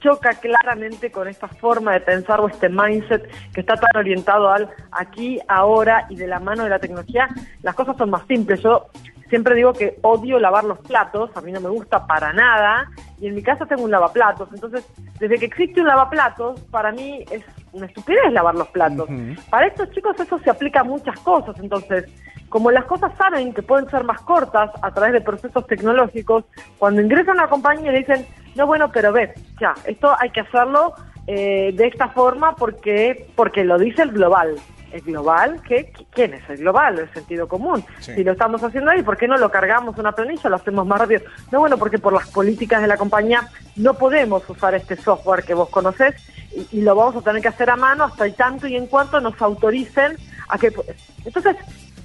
choca 0.00 0.30
claramente 0.34 1.12
con 1.12 1.28
esta 1.28 1.46
forma 1.46 1.92
de 1.92 2.00
pensar 2.00 2.40
o 2.40 2.48
este 2.48 2.68
mindset 2.68 3.30
que 3.52 3.60
está 3.60 3.74
tan 3.76 3.96
orientado 3.96 4.50
al 4.50 4.70
aquí, 4.92 5.38
ahora 5.46 6.06
y 6.08 6.16
de 6.16 6.26
la 6.26 6.40
mano 6.40 6.64
de 6.64 6.70
la 6.70 6.78
tecnología. 6.78 7.28
Las 7.62 7.74
cosas 7.74 7.96
son 7.96 8.10
más 8.10 8.26
simples. 8.26 8.62
Yo 8.62 8.86
siempre 9.28 9.54
digo 9.54 9.72
que 9.72 9.98
odio 10.02 10.38
lavar 10.38 10.64
los 10.64 10.78
platos, 10.78 11.30
a 11.36 11.40
mí 11.40 11.52
no 11.52 11.60
me 11.60 11.68
gusta 11.68 12.06
para 12.06 12.32
nada, 12.32 12.90
y 13.20 13.28
en 13.28 13.34
mi 13.34 13.42
casa 13.42 13.66
tengo 13.66 13.84
un 13.84 13.90
lavaplatos. 13.90 14.48
Entonces, 14.52 14.84
desde 15.18 15.38
que 15.38 15.46
existe 15.46 15.80
un 15.80 15.86
lavaplatos, 15.86 16.60
para 16.62 16.90
mí 16.92 17.24
es 17.30 17.44
una 17.72 17.86
estupidez 17.86 18.32
lavar 18.32 18.54
los 18.54 18.68
platos. 18.68 19.08
Para 19.48 19.66
estos 19.66 19.90
chicos 19.92 20.18
eso 20.18 20.38
se 20.40 20.50
aplica 20.50 20.80
a 20.80 20.84
muchas 20.84 21.18
cosas. 21.20 21.56
Entonces, 21.60 22.06
como 22.50 22.70
las 22.70 22.84
cosas 22.84 23.12
saben 23.16 23.54
que 23.54 23.62
pueden 23.62 23.88
ser 23.88 24.04
más 24.04 24.20
cortas 24.20 24.70
a 24.82 24.90
través 24.90 25.14
de 25.14 25.20
procesos 25.20 25.66
tecnológicos, 25.66 26.44
cuando 26.78 27.00
ingresan 27.00 27.38
a 27.38 27.44
una 27.44 27.48
compañía 27.48 27.92
le 27.92 28.00
dicen, 28.00 28.26
no, 28.56 28.66
bueno, 28.66 28.90
pero 28.92 29.12
ve, 29.12 29.32
ya, 29.58 29.72
esto 29.86 30.14
hay 30.18 30.30
que 30.30 30.40
hacerlo 30.40 30.92
eh, 31.28 31.72
de 31.72 31.86
esta 31.86 32.08
forma 32.08 32.56
porque, 32.56 33.30
porque 33.36 33.64
lo 33.64 33.78
dice 33.78 34.02
el 34.02 34.10
global. 34.10 34.56
¿El 34.90 35.02
global? 35.02 35.62
¿Qué? 35.62 35.92
¿Quién 36.10 36.34
es 36.34 36.50
el 36.50 36.56
global? 36.56 36.98
El 36.98 37.08
sentido 37.12 37.46
común. 37.46 37.84
Sí. 38.00 38.12
Si 38.12 38.24
lo 38.24 38.32
estamos 38.32 38.60
haciendo 38.64 38.90
ahí, 38.90 39.04
¿por 39.04 39.16
qué 39.16 39.28
no 39.28 39.36
lo 39.36 39.48
cargamos 39.48 39.96
una 39.98 40.10
planilla, 40.10 40.50
lo 40.50 40.56
hacemos 40.56 40.84
más 40.84 40.98
rápido? 40.98 41.22
No, 41.52 41.60
bueno, 41.60 41.78
porque 41.78 42.00
por 42.00 42.12
las 42.12 42.28
políticas 42.30 42.82
de 42.82 42.88
la 42.88 42.96
compañía 42.96 43.48
no 43.76 43.94
podemos 43.94 44.42
usar 44.50 44.74
este 44.74 44.96
software 44.96 45.44
que 45.44 45.54
vos 45.54 45.68
conocés 45.68 46.16
y, 46.52 46.78
y 46.78 46.82
lo 46.82 46.96
vamos 46.96 47.14
a 47.14 47.20
tener 47.20 47.40
que 47.40 47.46
hacer 47.46 47.70
a 47.70 47.76
mano 47.76 48.02
hasta 48.02 48.24
el 48.26 48.34
tanto 48.34 48.66
y 48.66 48.74
en 48.74 48.88
cuanto 48.88 49.20
nos 49.20 49.40
autoricen 49.40 50.16
a 50.48 50.58
que... 50.58 50.72
Entonces, 51.24 51.56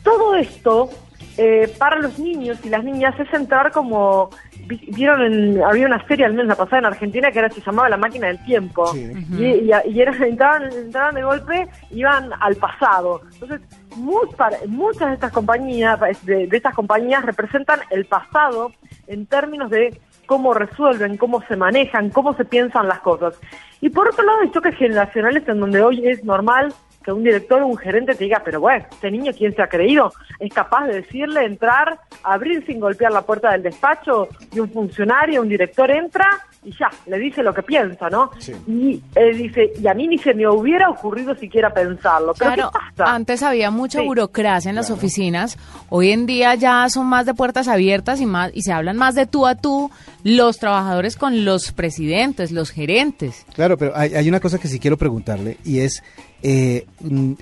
todo 0.06 0.36
esto 0.36 0.90
eh, 1.38 1.70
para 1.78 1.98
los 2.00 2.18
niños 2.18 2.58
y 2.64 2.70
las 2.70 2.82
niñas 2.86 3.14
es 3.20 3.28
entrar 3.34 3.74
como 3.74 4.30
vi- 4.68 4.88
vieron 4.96 5.22
en- 5.22 5.62
había 5.62 5.86
una 5.86 6.02
serie 6.08 6.26
al 6.26 6.32
menos 6.32 6.48
la 6.48 6.56
pasada 6.56 6.78
en 6.80 6.86
Argentina 6.86 7.30
que 7.30 7.40
era 7.40 7.50
se 7.50 7.60
llamaba 7.60 7.90
la 7.90 7.98
máquina 7.98 8.28
del 8.28 8.42
tiempo. 8.46 8.86
Sí. 8.88 9.12
y, 9.38 9.44
y, 9.44 9.72
y 9.94 10.02
era, 10.02 10.14
entraban, 10.26 10.72
entraban 10.72 11.16
de 11.16 11.24
golpe 11.24 11.68
iban 11.92 12.30
al 12.40 12.56
pasado. 12.56 13.22
Entonces 13.34 13.60
mu- 13.98 14.30
para- 14.38 14.60
muchas 14.68 15.10
de 15.10 15.14
estas 15.16 15.34
compañías 15.34 16.00
de, 16.24 16.48
de 16.48 16.56
estas 16.58 16.74
compañías 16.74 17.26
representan 17.26 17.80
el 17.90 18.06
pasado 18.06 18.72
en 19.08 19.26
términos 19.26 19.70
de 19.70 20.00
cómo 20.28 20.54
resuelven 20.54 21.18
cómo 21.18 21.44
se 21.48 21.56
manejan 21.58 22.10
cómo 22.12 22.34
se 22.34 22.46
piensan 22.46 22.88
las 22.88 23.00
cosas. 23.02 23.38
Y 23.82 23.90
por 23.90 24.08
otro 24.08 24.24
lado 24.26 24.40
hay 24.42 24.52
choques 24.52 24.76
generacionales 24.76 25.44
en 25.50 25.60
donde 25.60 25.82
hoy 25.84 26.08
es 26.08 26.24
normal 26.24 26.74
que 27.06 27.12
un 27.12 27.24
director 27.24 27.62
o 27.62 27.68
un 27.68 27.78
gerente 27.78 28.16
te 28.16 28.24
diga, 28.24 28.42
pero 28.44 28.60
bueno, 28.60 28.84
este 28.92 29.12
niño, 29.12 29.32
¿quién 29.38 29.56
se 29.56 29.62
ha 29.62 29.70
creído? 29.70 30.12
Es 30.40 30.52
capaz 30.52 30.88
de 30.88 30.96
decirle, 30.96 31.46
entrar, 31.46 32.00
abrir 32.24 32.66
sin 32.66 32.80
golpear 32.80 33.12
la 33.12 33.22
puerta 33.22 33.52
del 33.52 33.62
despacho 33.62 34.28
y 34.52 34.60
un 34.60 34.72
funcionario, 34.72 35.42
un 35.42 35.50
director 35.50 35.92
entra 35.92 36.28
y 36.66 36.72
ya, 36.72 36.90
le 37.06 37.20
dice 37.20 37.44
lo 37.44 37.54
que 37.54 37.62
piensa, 37.64 38.10
¿no? 38.10 38.32
Sí. 38.40 38.54
Y 38.68 39.02
él 39.16 39.38
dice, 39.38 39.72
y 39.80 39.88
a 39.88 39.94
mí 39.94 40.08
ni 40.08 40.18
se 40.18 40.34
me 40.34 40.48
hubiera 40.48 40.90
ocurrido 40.90 41.36
siquiera 41.36 41.74
pensarlo. 41.74 42.34
Pero 42.38 42.54
Claro, 42.54 42.72
¿qué 42.74 42.80
pasa? 42.98 43.14
antes 43.16 43.44
había 43.44 43.70
mucha 43.72 44.00
Sí. 44.00 44.06
burocracia 44.06 44.70
en 44.70 44.76
las 44.76 44.90
oficinas. 44.90 45.58
Hoy 45.90 46.12
en 46.12 46.26
día 46.26 46.56
ya 46.56 46.88
son 46.90 47.06
más 47.08 47.26
de 47.26 47.34
puertas 47.34 47.68
abiertas 47.68 48.20
y 48.22 48.26
más 48.26 48.52
y 48.54 48.62
se 48.64 48.72
hablan 48.74 48.98
más 48.98 49.16
de 49.16 49.26
tú 49.26 49.46
a 49.48 49.56
tú 49.56 49.92
los 50.24 50.58
trabajadores 50.58 51.16
con 51.16 51.46
los 51.46 51.72
presidentes, 51.72 52.52
los 52.52 52.72
gerentes. 52.72 53.46
Claro, 53.54 53.78
pero 53.78 53.96
hay, 53.96 54.16
hay 54.16 54.28
una 54.28 54.40
cosa 54.40 54.58
que 54.58 54.68
sí 54.68 54.80
quiero 54.80 54.98
preguntarle 54.98 55.58
y 55.64 55.80
es, 55.80 56.04
eh, 56.42 56.86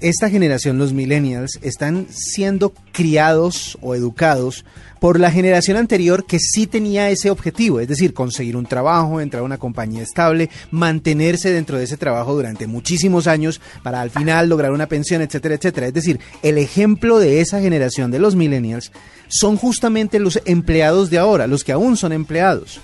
esta 0.01 0.29
generación, 0.29 0.77
los 0.77 0.93
millennials, 0.93 1.59
están 1.61 2.07
siendo 2.09 2.73
criados 2.91 3.77
o 3.81 3.95
educados 3.95 4.65
por 5.03 5.19
la 5.19 5.31
generación 5.31 5.75
anterior 5.75 6.25
que 6.25 6.39
sí 6.39 6.65
tenía 6.65 7.09
ese 7.09 7.29
objetivo, 7.29 7.81
es 7.81 7.89
decir, 7.89 8.13
conseguir 8.13 8.55
un 8.55 8.65
trabajo, 8.65 9.19
entrar 9.19 9.41
a 9.41 9.45
una 9.45 9.57
compañía 9.57 10.01
estable, 10.01 10.49
mantenerse 10.71 11.51
dentro 11.51 11.77
de 11.77 11.83
ese 11.83 11.97
trabajo 11.97 12.33
durante 12.33 12.67
muchísimos 12.67 13.27
años 13.27 13.59
para 13.83 13.99
al 13.99 14.11
final 14.11 14.47
lograr 14.47 14.71
una 14.71 14.87
pensión, 14.87 15.21
etcétera, 15.21 15.55
etcétera. 15.55 15.87
Es 15.87 15.93
decir, 15.93 16.21
el 16.41 16.57
ejemplo 16.57 17.19
de 17.19 17.41
esa 17.41 17.59
generación 17.59 18.11
de 18.11 18.19
los 18.19 18.37
millennials 18.37 18.93
son 19.27 19.57
justamente 19.57 20.19
los 20.19 20.39
empleados 20.45 21.09
de 21.09 21.17
ahora, 21.17 21.47
los 21.47 21.65
que 21.65 21.73
aún 21.73 21.97
son 21.97 22.13
empleados. 22.13 22.79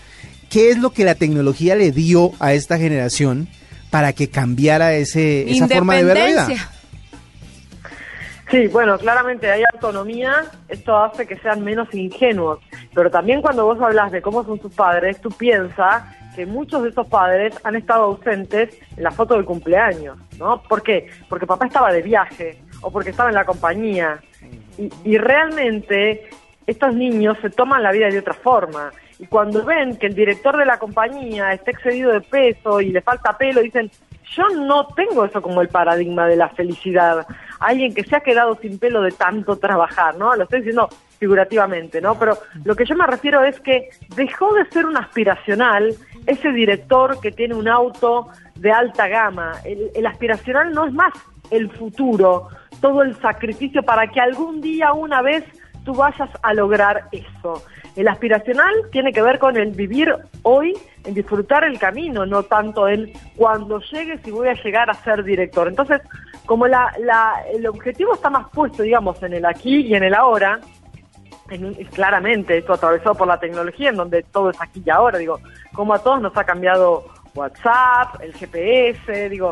¿Qué 0.49 0.71
es 0.71 0.77
lo 0.77 0.89
que 0.89 1.05
la 1.05 1.15
tecnología 1.15 1.77
le 1.77 1.93
dio 1.93 2.33
a 2.39 2.53
esta 2.53 2.77
generación 2.77 3.47
para 3.91 4.11
que 4.11 4.27
cambiara 4.27 4.93
ese, 4.93 5.49
esa 5.49 5.69
forma 5.69 5.95
de 5.95 6.03
ver 6.03 6.17
la 6.17 6.47
vida? 6.47 6.71
Sí, 8.49 8.67
bueno, 8.67 8.97
claramente 8.97 9.51
hay 9.51 9.63
autonomía, 9.73 10.45
esto 10.67 10.97
hace 10.97 11.27
que 11.27 11.37
sean 11.37 11.63
menos 11.63 11.93
ingenuos, 11.93 12.59
pero 12.95 13.11
también 13.11 13.41
cuando 13.41 13.65
vos 13.65 13.79
hablas 13.79 14.11
de 14.11 14.23
cómo 14.23 14.43
son 14.43 14.59
sus 14.59 14.73
padres, 14.73 15.21
tú 15.21 15.29
piensas 15.29 16.03
que 16.35 16.47
muchos 16.47 16.81
de 16.81 16.89
esos 16.89 17.07
padres 17.07 17.53
han 17.63 17.75
estado 17.75 18.05
ausentes 18.05 18.75
en 18.97 19.03
la 19.03 19.11
foto 19.11 19.35
del 19.35 19.45
cumpleaños, 19.45 20.17
¿no? 20.39 20.63
¿Por 20.63 20.81
qué? 20.81 21.07
Porque 21.27 21.45
papá 21.45 21.67
estaba 21.67 21.91
de 21.91 22.01
viaje 22.01 22.59
o 22.81 22.91
porque 22.91 23.11
estaba 23.11 23.29
en 23.29 23.35
la 23.35 23.45
compañía 23.45 24.19
y, 24.77 24.89
y 25.03 25.17
realmente 25.19 26.29
estos 26.65 26.95
niños 26.95 27.37
se 27.41 27.51
toman 27.51 27.83
la 27.83 27.91
vida 27.91 28.07
de 28.07 28.19
otra 28.19 28.33
forma 28.33 28.91
y 29.19 29.27
cuando 29.27 29.63
ven 29.65 29.97
que 29.97 30.07
el 30.07 30.15
director 30.15 30.57
de 30.57 30.65
la 30.65 30.79
compañía 30.79 31.51
está 31.51 31.71
excedido 31.71 32.11
de 32.13 32.21
peso 32.21 32.79
y 32.79 32.89
le 32.89 33.01
falta 33.01 33.37
pelo, 33.37 33.61
dicen, 33.61 33.91
yo 34.35 34.47
no 34.49 34.87
tengo 34.95 35.25
eso 35.25 35.41
como 35.41 35.61
el 35.61 35.67
paradigma 35.67 36.27
de 36.27 36.37
la 36.37 36.49
felicidad. 36.49 37.27
Alguien 37.59 37.93
que 37.93 38.03
se 38.03 38.15
ha 38.15 38.21
quedado 38.21 38.57
sin 38.61 38.79
pelo 38.79 39.01
de 39.01 39.11
tanto 39.11 39.57
trabajar, 39.57 40.15
¿no? 40.15 40.35
Lo 40.35 40.43
estoy 40.43 40.59
diciendo 40.59 40.89
figurativamente, 41.19 42.01
¿no? 42.01 42.17
Pero 42.17 42.37
lo 42.63 42.75
que 42.75 42.85
yo 42.85 42.95
me 42.95 43.05
refiero 43.05 43.43
es 43.43 43.59
que 43.59 43.89
dejó 44.15 44.53
de 44.53 44.65
ser 44.69 44.85
un 44.85 44.97
aspiracional 44.97 45.95
ese 46.25 46.51
director 46.51 47.19
que 47.19 47.31
tiene 47.31 47.55
un 47.55 47.67
auto 47.67 48.29
de 48.55 48.71
alta 48.71 49.07
gama. 49.07 49.53
El, 49.65 49.91
el 49.95 50.05
aspiracional 50.05 50.71
no 50.71 50.87
es 50.87 50.93
más 50.93 51.13
el 51.51 51.69
futuro, 51.71 52.47
todo 52.81 53.01
el 53.01 53.15
sacrificio 53.19 53.83
para 53.83 54.07
que 54.07 54.19
algún 54.19 54.61
día, 54.61 54.93
una 54.93 55.21
vez, 55.21 55.43
tú 55.83 55.93
vayas 55.93 56.29
a 56.41 56.53
lograr 56.53 57.05
eso. 57.11 57.63
El 57.99 58.07
aspiracional 58.07 58.73
tiene 58.93 59.11
que 59.11 59.21
ver 59.21 59.39
con 59.39 59.57
el 59.57 59.71
vivir 59.71 60.15
hoy, 60.43 60.73
en 61.03 61.13
disfrutar 61.13 61.65
el 61.65 61.77
camino, 61.77 62.25
no 62.25 62.43
tanto 62.43 62.87
en 62.87 63.11
cuando 63.35 63.81
llegue 63.91 64.17
si 64.19 64.31
voy 64.31 64.47
a 64.47 64.53
llegar 64.53 64.89
a 64.89 64.93
ser 64.93 65.21
director. 65.21 65.67
Entonces, 65.67 65.99
como 66.45 66.65
la, 66.65 66.93
la, 66.99 67.33
el 67.53 67.67
objetivo 67.67 68.13
está 68.13 68.29
más 68.29 68.47
puesto, 68.53 68.83
digamos, 68.83 69.21
en 69.21 69.33
el 69.33 69.45
aquí 69.45 69.81
y 69.81 69.95
en 69.95 70.03
el 70.03 70.13
ahora, 70.13 70.61
en 71.49 71.65
un- 71.65 71.73
claramente 71.73 72.57
esto 72.59 72.71
atravesado 72.71 73.15
por 73.15 73.27
la 73.27 73.37
tecnología, 73.37 73.89
en 73.89 73.97
donde 73.97 74.23
todo 74.23 74.51
es 74.51 74.61
aquí 74.61 74.81
y 74.85 74.89
ahora, 74.89 75.17
digo, 75.17 75.41
como 75.73 75.93
a 75.93 75.99
todos 75.99 76.21
nos 76.21 76.37
ha 76.37 76.45
cambiado 76.45 77.03
WhatsApp, 77.35 78.21
el 78.21 78.33
GPS, 78.33 79.27
digo, 79.27 79.51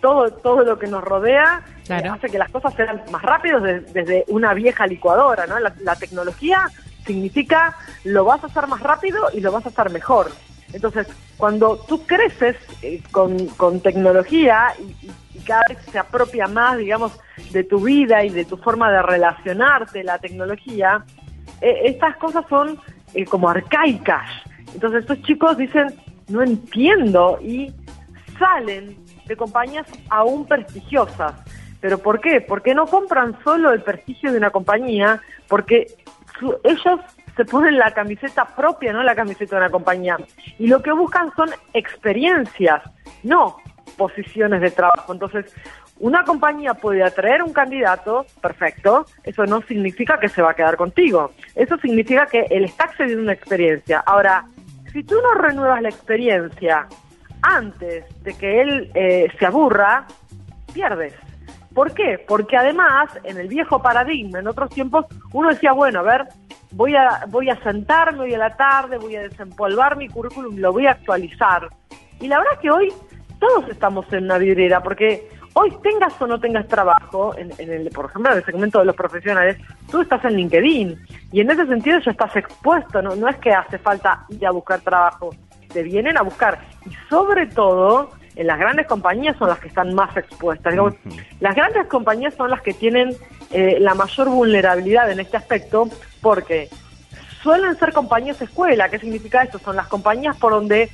todo, 0.00 0.30
todo 0.30 0.64
lo 0.64 0.78
que 0.78 0.86
nos 0.86 1.04
rodea 1.04 1.60
eh, 1.98 2.08
hace 2.14 2.28
que 2.28 2.38
las 2.38 2.50
cosas 2.50 2.72
sean 2.72 3.02
más 3.10 3.20
rápidas 3.20 3.62
de- 3.62 3.80
desde 3.80 4.24
una 4.28 4.54
vieja 4.54 4.86
licuadora, 4.86 5.46
¿no? 5.46 5.58
La, 5.60 5.74
la 5.82 5.94
tecnología 5.96 6.68
significa 7.04 7.76
lo 8.04 8.24
vas 8.24 8.42
a 8.44 8.46
hacer 8.46 8.66
más 8.66 8.80
rápido 8.80 9.28
y 9.32 9.40
lo 9.40 9.52
vas 9.52 9.66
a 9.66 9.70
hacer 9.70 9.90
mejor. 9.90 10.30
Entonces, 10.72 11.06
cuando 11.36 11.76
tú 11.76 12.04
creces 12.06 12.56
eh, 12.82 13.02
con, 13.10 13.46
con 13.48 13.80
tecnología 13.80 14.74
y, 14.78 15.10
cada 15.44 15.62
vez 15.68 15.78
se 15.90 15.98
apropia 15.98 16.46
más, 16.46 16.78
digamos, 16.78 17.18
de 17.50 17.64
tu 17.64 17.80
vida 17.80 18.22
y 18.22 18.30
de 18.30 18.44
tu 18.44 18.58
forma 18.58 18.92
de 18.92 19.02
relacionarte 19.02 20.04
la 20.04 20.18
tecnología, 20.18 21.04
eh, 21.60 21.80
estas 21.86 22.16
cosas 22.18 22.44
son 22.48 22.78
eh, 23.14 23.24
como 23.24 23.48
arcaicas. 23.48 24.28
Entonces 24.72 25.00
estos 25.00 25.20
chicos 25.22 25.56
dicen, 25.56 25.94
no 26.28 26.42
entiendo 26.42 27.40
y 27.42 27.74
salen 28.38 28.96
de 29.26 29.36
compañías 29.36 29.86
aún 30.10 30.46
prestigiosas. 30.46 31.34
¿Pero 31.80 31.98
por 31.98 32.20
qué? 32.20 32.40
Porque 32.40 32.74
no 32.74 32.86
compran 32.86 33.36
solo 33.42 33.72
el 33.72 33.82
prestigio 33.82 34.30
de 34.30 34.38
una 34.38 34.50
compañía, 34.50 35.20
porque 35.48 35.88
ellos 36.64 37.00
se 37.36 37.44
ponen 37.44 37.78
la 37.78 37.92
camiseta 37.92 38.44
propia, 38.44 38.92
no 38.92 39.02
la 39.02 39.14
camiseta 39.14 39.56
de 39.56 39.62
una 39.62 39.70
compañía. 39.70 40.16
Y 40.58 40.66
lo 40.66 40.82
que 40.82 40.92
buscan 40.92 41.32
son 41.34 41.50
experiencias, 41.72 42.82
no 43.22 43.56
posiciones 43.96 44.60
de 44.60 44.70
trabajo. 44.70 45.12
Entonces, 45.12 45.54
una 45.98 46.24
compañía 46.24 46.74
puede 46.74 47.02
atraer 47.02 47.42
un 47.42 47.52
candidato, 47.52 48.26
perfecto, 48.40 49.06
eso 49.24 49.46
no 49.46 49.62
significa 49.62 50.18
que 50.18 50.28
se 50.28 50.42
va 50.42 50.50
a 50.50 50.54
quedar 50.54 50.76
contigo. 50.76 51.30
Eso 51.54 51.76
significa 51.78 52.26
que 52.26 52.46
él 52.50 52.64
está 52.64 52.84
accediendo 52.84 53.20
a 53.20 53.24
una 53.24 53.32
experiencia. 53.32 54.02
Ahora, 54.04 54.44
si 54.92 55.04
tú 55.04 55.14
no 55.22 55.34
renuevas 55.34 55.80
la 55.80 55.88
experiencia 55.88 56.86
antes 57.42 58.04
de 58.22 58.34
que 58.34 58.60
él 58.60 58.90
eh, 58.94 59.28
se 59.38 59.46
aburra, 59.46 60.06
pierdes. 60.72 61.14
¿Por 61.74 61.94
qué? 61.94 62.22
Porque 62.26 62.56
además, 62.56 63.10
en 63.24 63.38
el 63.38 63.48
viejo 63.48 63.80
paradigma, 63.80 64.40
en 64.40 64.48
otros 64.48 64.70
tiempos, 64.70 65.06
uno 65.32 65.48
decía, 65.48 65.72
bueno, 65.72 66.00
a 66.00 66.02
ver, 66.02 66.26
voy 66.72 66.94
a, 66.94 67.24
voy 67.28 67.48
a 67.50 67.62
sentarme 67.62 68.20
hoy 68.20 68.34
a 68.34 68.38
la 68.38 68.56
tarde, 68.56 68.98
voy 68.98 69.16
a 69.16 69.22
desempolvar 69.22 69.96
mi 69.96 70.08
currículum, 70.08 70.56
lo 70.58 70.72
voy 70.72 70.86
a 70.86 70.92
actualizar. 70.92 71.68
Y 72.20 72.28
la 72.28 72.38
verdad 72.38 72.54
es 72.54 72.60
que 72.60 72.70
hoy 72.70 72.92
todos 73.38 73.68
estamos 73.70 74.10
en 74.12 74.24
una 74.24 74.38
vidriera, 74.38 74.82
porque 74.82 75.28
hoy 75.54 75.72
tengas 75.82 76.20
o 76.20 76.26
no 76.26 76.38
tengas 76.38 76.68
trabajo, 76.68 77.34
en, 77.36 77.52
en 77.58 77.72
el, 77.72 77.88
por 77.90 78.06
ejemplo, 78.06 78.32
en 78.32 78.38
el 78.38 78.44
segmento 78.44 78.78
de 78.78 78.84
los 78.84 78.96
profesionales, 78.96 79.56
tú 79.90 80.00
estás 80.00 80.24
en 80.24 80.36
LinkedIn 80.36 80.98
y 81.32 81.40
en 81.40 81.50
ese 81.50 81.66
sentido 81.66 81.98
ya 82.00 82.10
estás 82.10 82.36
expuesto, 82.36 83.02
no, 83.02 83.16
no 83.16 83.28
es 83.28 83.36
que 83.36 83.52
hace 83.52 83.78
falta 83.78 84.26
ir 84.28 84.46
a 84.46 84.50
buscar 84.50 84.80
trabajo, 84.80 85.30
te 85.72 85.82
vienen 85.82 86.18
a 86.18 86.22
buscar 86.22 86.60
y 86.86 86.90
sobre 87.08 87.46
todo 87.46 88.10
en 88.36 88.46
las 88.46 88.58
grandes 88.58 88.86
compañías 88.86 89.36
son 89.36 89.48
las 89.48 89.58
que 89.58 89.68
están 89.68 89.94
más 89.94 90.16
expuestas. 90.16 90.72
Digamos, 90.72 90.94
Las 91.40 91.54
grandes 91.54 91.86
compañías 91.86 92.34
son 92.34 92.50
las 92.50 92.62
que 92.62 92.72
tienen 92.72 93.14
eh, 93.50 93.76
la 93.80 93.94
mayor 93.94 94.28
vulnerabilidad 94.28 95.10
en 95.10 95.20
este 95.20 95.36
aspecto 95.36 95.88
porque 96.20 96.68
suelen 97.42 97.76
ser 97.76 97.92
compañías 97.92 98.40
escuela. 98.40 98.88
¿Qué 98.88 98.98
significa 98.98 99.42
esto? 99.42 99.58
Son 99.58 99.76
las 99.76 99.88
compañías 99.88 100.36
por 100.36 100.52
donde 100.52 100.88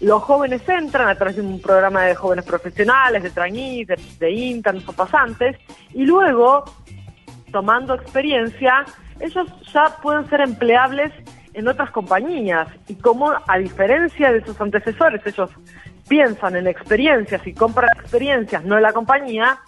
los 0.00 0.22
jóvenes 0.22 0.66
entran 0.68 1.08
a 1.08 1.16
través 1.16 1.36
de 1.36 1.42
un 1.42 1.60
programa 1.60 2.04
de 2.04 2.14
jóvenes 2.14 2.44
profesionales, 2.44 3.22
de 3.22 3.30
trainees, 3.30 3.88
de, 3.88 3.98
de 4.20 4.30
interns 4.30 4.88
o 4.88 4.92
pasantes, 4.92 5.56
y 5.92 6.04
luego, 6.04 6.64
tomando 7.50 7.94
experiencia, 7.94 8.84
ellos 9.18 9.48
ya 9.72 9.96
pueden 10.00 10.28
ser 10.30 10.40
empleables 10.40 11.12
en 11.52 11.66
otras 11.66 11.90
compañías. 11.90 12.68
Y 12.86 12.94
como, 12.94 13.32
a 13.46 13.58
diferencia 13.58 14.32
de 14.32 14.44
sus 14.44 14.60
antecesores, 14.60 15.20
ellos 15.26 15.50
piensan 16.08 16.56
en 16.56 16.66
experiencias 16.66 17.46
y 17.46 17.52
compran 17.54 17.90
experiencias, 18.00 18.64
no 18.64 18.76
en 18.76 18.82
la 18.82 18.92
compañía, 18.92 19.58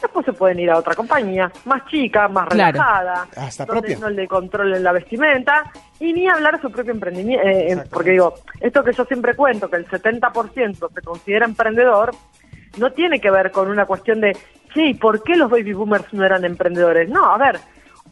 después 0.00 0.26
se 0.26 0.32
pueden 0.34 0.60
ir 0.60 0.70
a 0.70 0.76
otra 0.78 0.94
compañía, 0.94 1.50
más 1.64 1.86
chica, 1.86 2.28
más 2.28 2.48
Claro. 2.48 2.72
relajada, 2.72 3.26
Hasta 3.36 3.64
donde 3.64 3.80
propia. 3.80 3.98
no 3.98 4.10
le 4.10 4.28
controlen 4.28 4.82
la 4.82 4.92
vestimenta 4.92 5.64
y 5.98 6.12
ni 6.12 6.28
hablar 6.28 6.56
de 6.56 6.60
su 6.62 6.70
propio 6.70 6.92
emprendimiento. 6.92 7.46
eh, 7.46 7.72
eh, 7.72 7.82
porque 7.90 8.10
digo, 8.10 8.34
esto 8.60 8.84
que 8.84 8.92
yo 8.92 9.04
siempre 9.06 9.34
cuento, 9.34 9.70
que 9.70 9.76
el 9.76 9.86
70% 9.88 10.90
se 10.94 11.00
considera 11.02 11.46
emprendedor, 11.46 12.10
no 12.78 12.92
tiene 12.92 13.20
que 13.20 13.30
ver 13.30 13.50
con 13.52 13.68
una 13.70 13.86
cuestión 13.86 14.20
de, 14.20 14.36
sí, 14.74 14.92
¿por 14.94 15.22
qué 15.22 15.34
los 15.34 15.50
baby 15.50 15.72
boomers 15.72 16.12
no 16.12 16.24
eran 16.26 16.44
emprendedores? 16.44 17.08
No, 17.08 17.32
a 17.32 17.38
ver, 17.38 17.58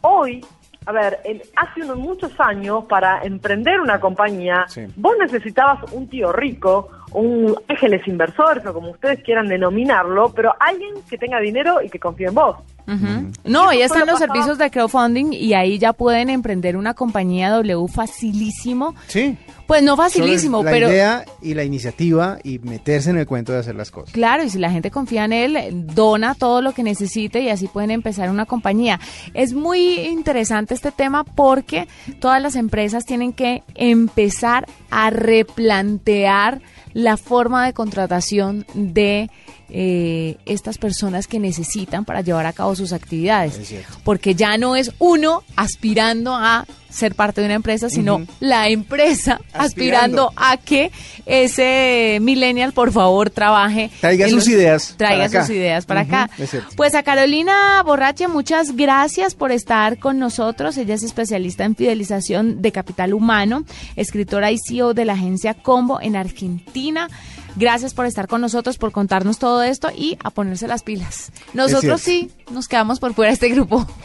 hoy, 0.01 0.43
a 0.87 0.93
ver, 0.93 1.21
en- 1.25 1.43
hace 1.57 1.83
unos 1.83 1.97
muchos 1.99 2.33
años 2.41 2.85
para 2.85 3.23
emprender 3.23 3.81
una 3.81 4.01
compañía, 4.01 4.65
Sí. 4.69 4.87
vos 4.97 5.15
necesitabas 5.19 5.93
un 5.93 6.09
tío 6.09 6.33
rico, 6.33 6.89
un 7.13 7.55
ángeles 7.69 8.07
inversores 8.09 8.65
o 8.67 8.73
como 8.75 8.91
ustedes 8.91 9.23
quieran 9.23 9.49
denominarlo, 9.49 10.33
pero 10.35 10.55
alguien 10.61 10.95
que 11.09 11.17
tenga 11.19 11.39
dinero 11.41 11.81
y 11.83 11.89
que 11.89 11.99
confíe 11.99 12.27
en 12.29 12.35
vos. 12.35 12.57
No, 12.87 13.69
ahí 13.69 13.79
Eso 13.79 13.87
están 13.95 14.01
lo 14.01 14.07
los 14.13 14.21
pasado. 14.21 14.33
servicios 14.35 14.59
de 14.59 14.71
crowdfunding 14.71 15.33
y 15.33 15.55
ahí 15.55 15.79
ya 15.79 15.93
pueden 15.93 16.31
emprender 16.31 16.77
una 16.77 16.95
compañía 16.95 17.51
W 17.51 17.89
facilísimo. 17.89 18.95
Sí. 19.09 19.37
Pues 19.67 19.83
no 19.83 19.97
facilísimo, 19.97 20.63
la 20.63 20.71
pero 20.71 20.89
idea 20.91 21.25
y 21.41 21.55
la 21.55 21.65
iniciativa 21.65 22.39
y 22.45 22.59
meterse 22.59 23.09
en 23.11 23.17
el 23.17 23.27
cuento 23.27 23.53
de 23.53 23.61
hacer 23.61 23.75
las 23.75 23.91
cosas. 23.91 24.13
claro, 24.13 24.45
y 24.45 24.51
si 24.51 24.59
la 24.59 24.71
gente 24.71 24.91
confía 24.91 25.25
en 25.25 25.33
él, 25.33 25.57
dona 25.95 26.35
todo 26.35 26.61
lo 26.61 26.73
que 26.73 26.83
necesite 26.83 27.41
y 27.41 27.49
así 27.49 27.67
pueden 27.67 27.91
empezar 27.91 28.29
una 28.29 28.45
compañía. 28.45 29.01
Es 29.33 29.55
muy 29.55 30.01
interesante 30.01 30.75
este 30.75 30.93
tema 30.93 31.25
porque 31.25 31.89
todas 32.21 32.43
las 32.43 32.57
empresas 32.57 33.05
tienen 33.07 33.33
que 33.33 33.63
empezar 33.75 34.67
a 34.91 35.09
replantear 35.09 36.61
la 36.93 37.17
forma 37.17 37.65
de 37.65 37.73
contratación 37.73 38.67
de 38.75 39.31
eh, 39.71 40.37
estas 40.47 40.79
personas 40.79 41.27
que 41.27 41.39
necesitan 41.41 42.05
para 42.05 42.21
llevar 42.21 42.47
a 42.47 42.53
cabo 42.53 42.77
sus 42.77 42.93
actividades. 42.93 43.59
Porque 44.05 44.35
ya 44.35 44.57
no 44.59 44.77
es 44.77 44.93
uno 44.99 45.43
aspirando 45.57 46.35
a 46.35 46.67
ser 46.91 47.17
parte 47.17 47.41
de 47.41 47.47
una 47.49 47.55
empresa, 47.57 47.91
sino 47.91 48.25
la 48.39 48.69
empresa 48.69 49.41
Aspirando. 49.53 50.29
aspirando 50.29 50.33
a 50.37 50.57
que 50.59 50.93
ese 51.27 52.19
millennial, 52.21 52.73
por 52.73 52.93
favor, 52.93 53.31
trabaje. 53.31 53.91
Traiga 54.01 54.29
sus 54.29 54.47
ideas 54.47 54.95
Traiga 54.97 55.25
acá. 55.25 55.41
sus 55.45 55.57
ideas 55.57 55.87
para 55.87 56.03
acá. 56.03 56.31
Pues 56.77 56.95
a 56.95 57.03
Carolina 57.03 57.83
Borrache, 57.85 58.29
muchas 58.29 58.77
gracias 58.77 59.35
por 59.35 59.51
estar 59.51 59.99
con 59.99 60.21
nosotros. 60.21 60.77
Ella 60.77 60.95
es 60.95 61.03
especialista 61.03 61.65
en 61.65 61.75
fidelización 61.75 62.63
de 62.63 62.71
capital 62.71 63.13
humano, 63.13 63.65
escritora 63.97 64.53
y 64.53 64.59
CEO 64.65 64.95
de 64.95 65.05
la 65.05 65.15
agencia 65.15 65.55
Combo 65.55 66.01
en 66.01 66.15
Argentina. 66.15 67.09
Gracias 67.57 67.95
por 67.95 68.07
estar 68.07 68.27
con 68.27 68.41
nosotros, 68.41 68.79
por 68.79 68.93
contarnos 68.93 69.39
todo 69.39 69.63
esto 69.63 69.91
y 69.97 70.19
a 70.23 70.31
ponerse 70.31 70.67
las 70.67 70.83
pilas. 70.83 71.31
Nosotros 71.53 72.01
sí 72.01 72.31
nos 72.51 72.69
quedamos 72.69 73.01
por 73.01 73.15
fuera 73.15 73.31
de 73.31 73.35
este 73.35 73.49
grupo. 73.49 73.87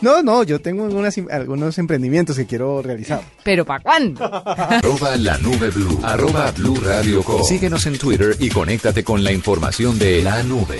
No, 0.00 0.22
no, 0.22 0.44
yo 0.44 0.60
tengo 0.60 0.84
algunas, 0.84 1.14
algunos 1.30 1.76
emprendimientos 1.78 2.36
que 2.36 2.46
quiero 2.46 2.80
realizar. 2.80 3.20
¿Pero 3.42 3.66
para 3.66 3.82
cuándo? 3.82 4.24
Arroba 4.24 5.16
la 5.16 5.36
nube 5.38 5.68
blue. 5.68 6.00
Arroba 6.02 6.50
blue 6.52 6.76
radio 6.76 7.22
com. 7.22 7.42
Síguenos 7.42 7.84
en 7.86 7.98
Twitter 7.98 8.34
y 8.38 8.48
conéctate 8.48 9.04
con 9.04 9.22
la 9.22 9.32
información 9.32 9.98
de 9.98 10.22
la 10.22 10.42
nube. 10.42 10.78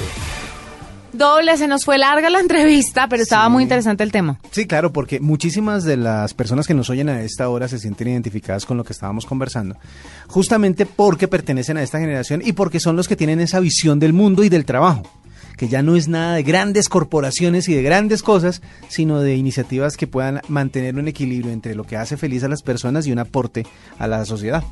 Doble, 1.15 1.57
se 1.57 1.69
nos 1.69 1.85
fue 1.85 1.97
larga 1.97 2.29
la 2.29 2.41
entrevista, 2.41 3.09
pero 3.09 3.23
estaba 3.23 3.49
muy 3.49 3.63
interesante 3.63 4.03
el 4.03 4.11
tema. 4.11 4.39
Sí, 4.51 4.67
claro, 4.67 4.93
porque 4.93 5.21
muchísimas 5.21 5.85
de 5.85 5.97
las 5.97 6.35
personas 6.35 6.67
que 6.67 6.75
nos 6.75 6.91
oyen 6.91 7.09
a 7.09 7.23
esta 7.23 7.49
hora 7.49 7.69
se 7.69 7.79
sienten 7.79 8.09
identificadas 8.09 8.67
con 8.67 8.77
lo 8.77 8.85
que 8.85 8.93
estábamos 8.93 9.25
conversando, 9.25 9.77
justamente 10.27 10.87
porque 10.87 11.29
pertenecen 11.29 11.77
a 11.77 11.83
esta 11.83 12.01
generación 12.01 12.43
y 12.45 12.53
porque 12.53 12.81
son 12.81 12.97
los 12.97 13.07
que 13.07 13.15
tienen 13.15 13.41
esa 13.41 13.61
visión 13.61 14.01
del 14.01 14.13
mundo 14.13 14.43
y 14.43 14.49
del 14.49 14.65
trabajo, 14.65 15.05
que 15.57 15.69
ya 15.69 15.83
no 15.83 15.97
es 15.97 16.09
nada 16.09 16.35
de 16.35 16.43
grandes 16.43 16.89
corporaciones 16.89 17.69
y 17.69 17.75
de 17.75 17.83
grandes 17.83 18.23
cosas, 18.23 18.61
sino 18.89 19.21
de 19.21 19.37
iniciativas 19.37 19.97
que 19.97 20.07
puedan 20.07 20.41
mantener 20.49 20.97
un 20.97 21.07
equilibrio 21.09 21.53
entre 21.53 21.75
lo 21.75 21.85
que 21.85 21.97
hace 21.97 22.17
feliz 22.17 22.43
a 22.45 22.49
las 22.49 22.63
personas 22.63 23.07
y 23.07 23.13
un 23.13 23.19
aporte 23.21 23.65
a 23.99 24.07
la 24.09 24.25
sociedad. 24.25 24.65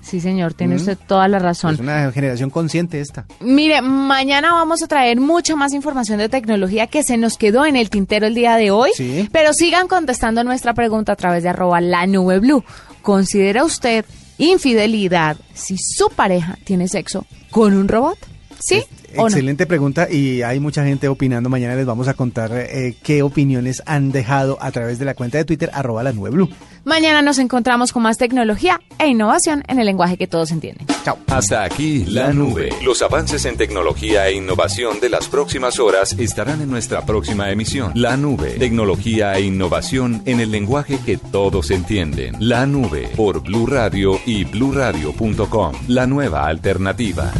Sí, 0.00 0.20
señor, 0.20 0.54
tiene 0.54 0.74
Mm. 0.74 0.78
usted 0.78 0.98
toda 1.06 1.28
la 1.28 1.38
razón. 1.38 1.74
Es 1.74 1.80
una 1.80 2.10
generación 2.12 2.48
consciente 2.50 3.00
esta. 3.00 3.26
Mire, 3.40 3.82
mañana 3.82 4.52
vamos 4.52 4.82
a 4.82 4.86
traer 4.86 5.20
mucha 5.20 5.56
más 5.56 5.72
información 5.74 6.18
de 6.18 6.28
tecnología 6.30 6.86
que 6.86 7.02
se 7.02 7.16
nos 7.18 7.36
quedó 7.36 7.66
en 7.66 7.76
el 7.76 7.90
tintero 7.90 8.26
el 8.26 8.34
día 8.34 8.56
de 8.56 8.70
hoy. 8.70 8.90
Sí. 8.94 9.28
Pero 9.32 9.52
sigan 9.52 9.88
contestando 9.88 10.42
nuestra 10.44 10.72
pregunta 10.74 11.12
a 11.12 11.16
través 11.16 11.42
de 11.42 11.50
arroba 11.50 11.80
la 11.80 12.06
nube 12.06 12.38
blue. 12.38 12.64
¿Considera 13.02 13.64
usted 13.64 14.04
infidelidad 14.38 15.36
si 15.54 15.76
su 15.78 16.08
pareja 16.10 16.58
tiene 16.64 16.88
sexo 16.88 17.26
con 17.50 17.74
un 17.74 17.88
robot? 17.88 18.18
¿Sí 18.60 18.84
o 19.16 19.22
no? 19.22 19.26
Excelente 19.28 19.66
pregunta 19.66 20.08
y 20.10 20.42
hay 20.42 20.60
mucha 20.60 20.84
gente 20.84 21.08
opinando. 21.08 21.48
Mañana 21.48 21.74
les 21.74 21.86
vamos 21.86 22.08
a 22.08 22.14
contar 22.14 22.52
eh, 22.54 22.94
qué 23.02 23.22
opiniones 23.22 23.82
han 23.86 24.12
dejado 24.12 24.58
a 24.60 24.70
través 24.70 24.98
de 24.98 25.04
la 25.04 25.14
cuenta 25.14 25.38
de 25.38 25.44
Twitter 25.44 25.70
arroba 25.72 26.02
la 26.02 26.12
nube 26.12 26.30
blue. 26.30 26.48
Mañana 26.84 27.20
nos 27.20 27.38
encontramos 27.38 27.92
con 27.92 28.02
más 28.02 28.16
tecnología 28.16 28.80
e 28.98 29.08
innovación 29.08 29.62
en 29.68 29.78
el 29.78 29.86
lenguaje 29.86 30.16
que 30.16 30.26
todos 30.26 30.50
entienden. 30.50 30.86
Chao. 31.04 31.18
Hasta 31.26 31.64
aquí 31.64 32.04
la 32.06 32.32
nube. 32.32 32.70
Los 32.82 33.02
avances 33.02 33.44
en 33.44 33.56
tecnología 33.56 34.28
e 34.28 34.34
innovación 34.34 34.98
de 35.00 35.10
las 35.10 35.28
próximas 35.28 35.78
horas 35.78 36.14
estarán 36.18 36.62
en 36.62 36.70
nuestra 36.70 37.04
próxima 37.04 37.50
emisión. 37.50 37.92
La 37.94 38.16
nube. 38.16 38.52
Tecnología 38.52 39.34
e 39.34 39.42
innovación 39.42 40.22
en 40.24 40.40
el 40.40 40.50
lenguaje 40.50 40.98
que 41.04 41.18
todos 41.18 41.70
entienden. 41.70 42.36
La 42.38 42.66
nube 42.66 43.10
por 43.14 43.42
Blue 43.42 43.66
Radio 43.66 44.18
y 44.24 44.44
bluradio.com. 44.44 45.72
La 45.88 46.06
nueva 46.06 46.46
alternativa. 46.46 47.32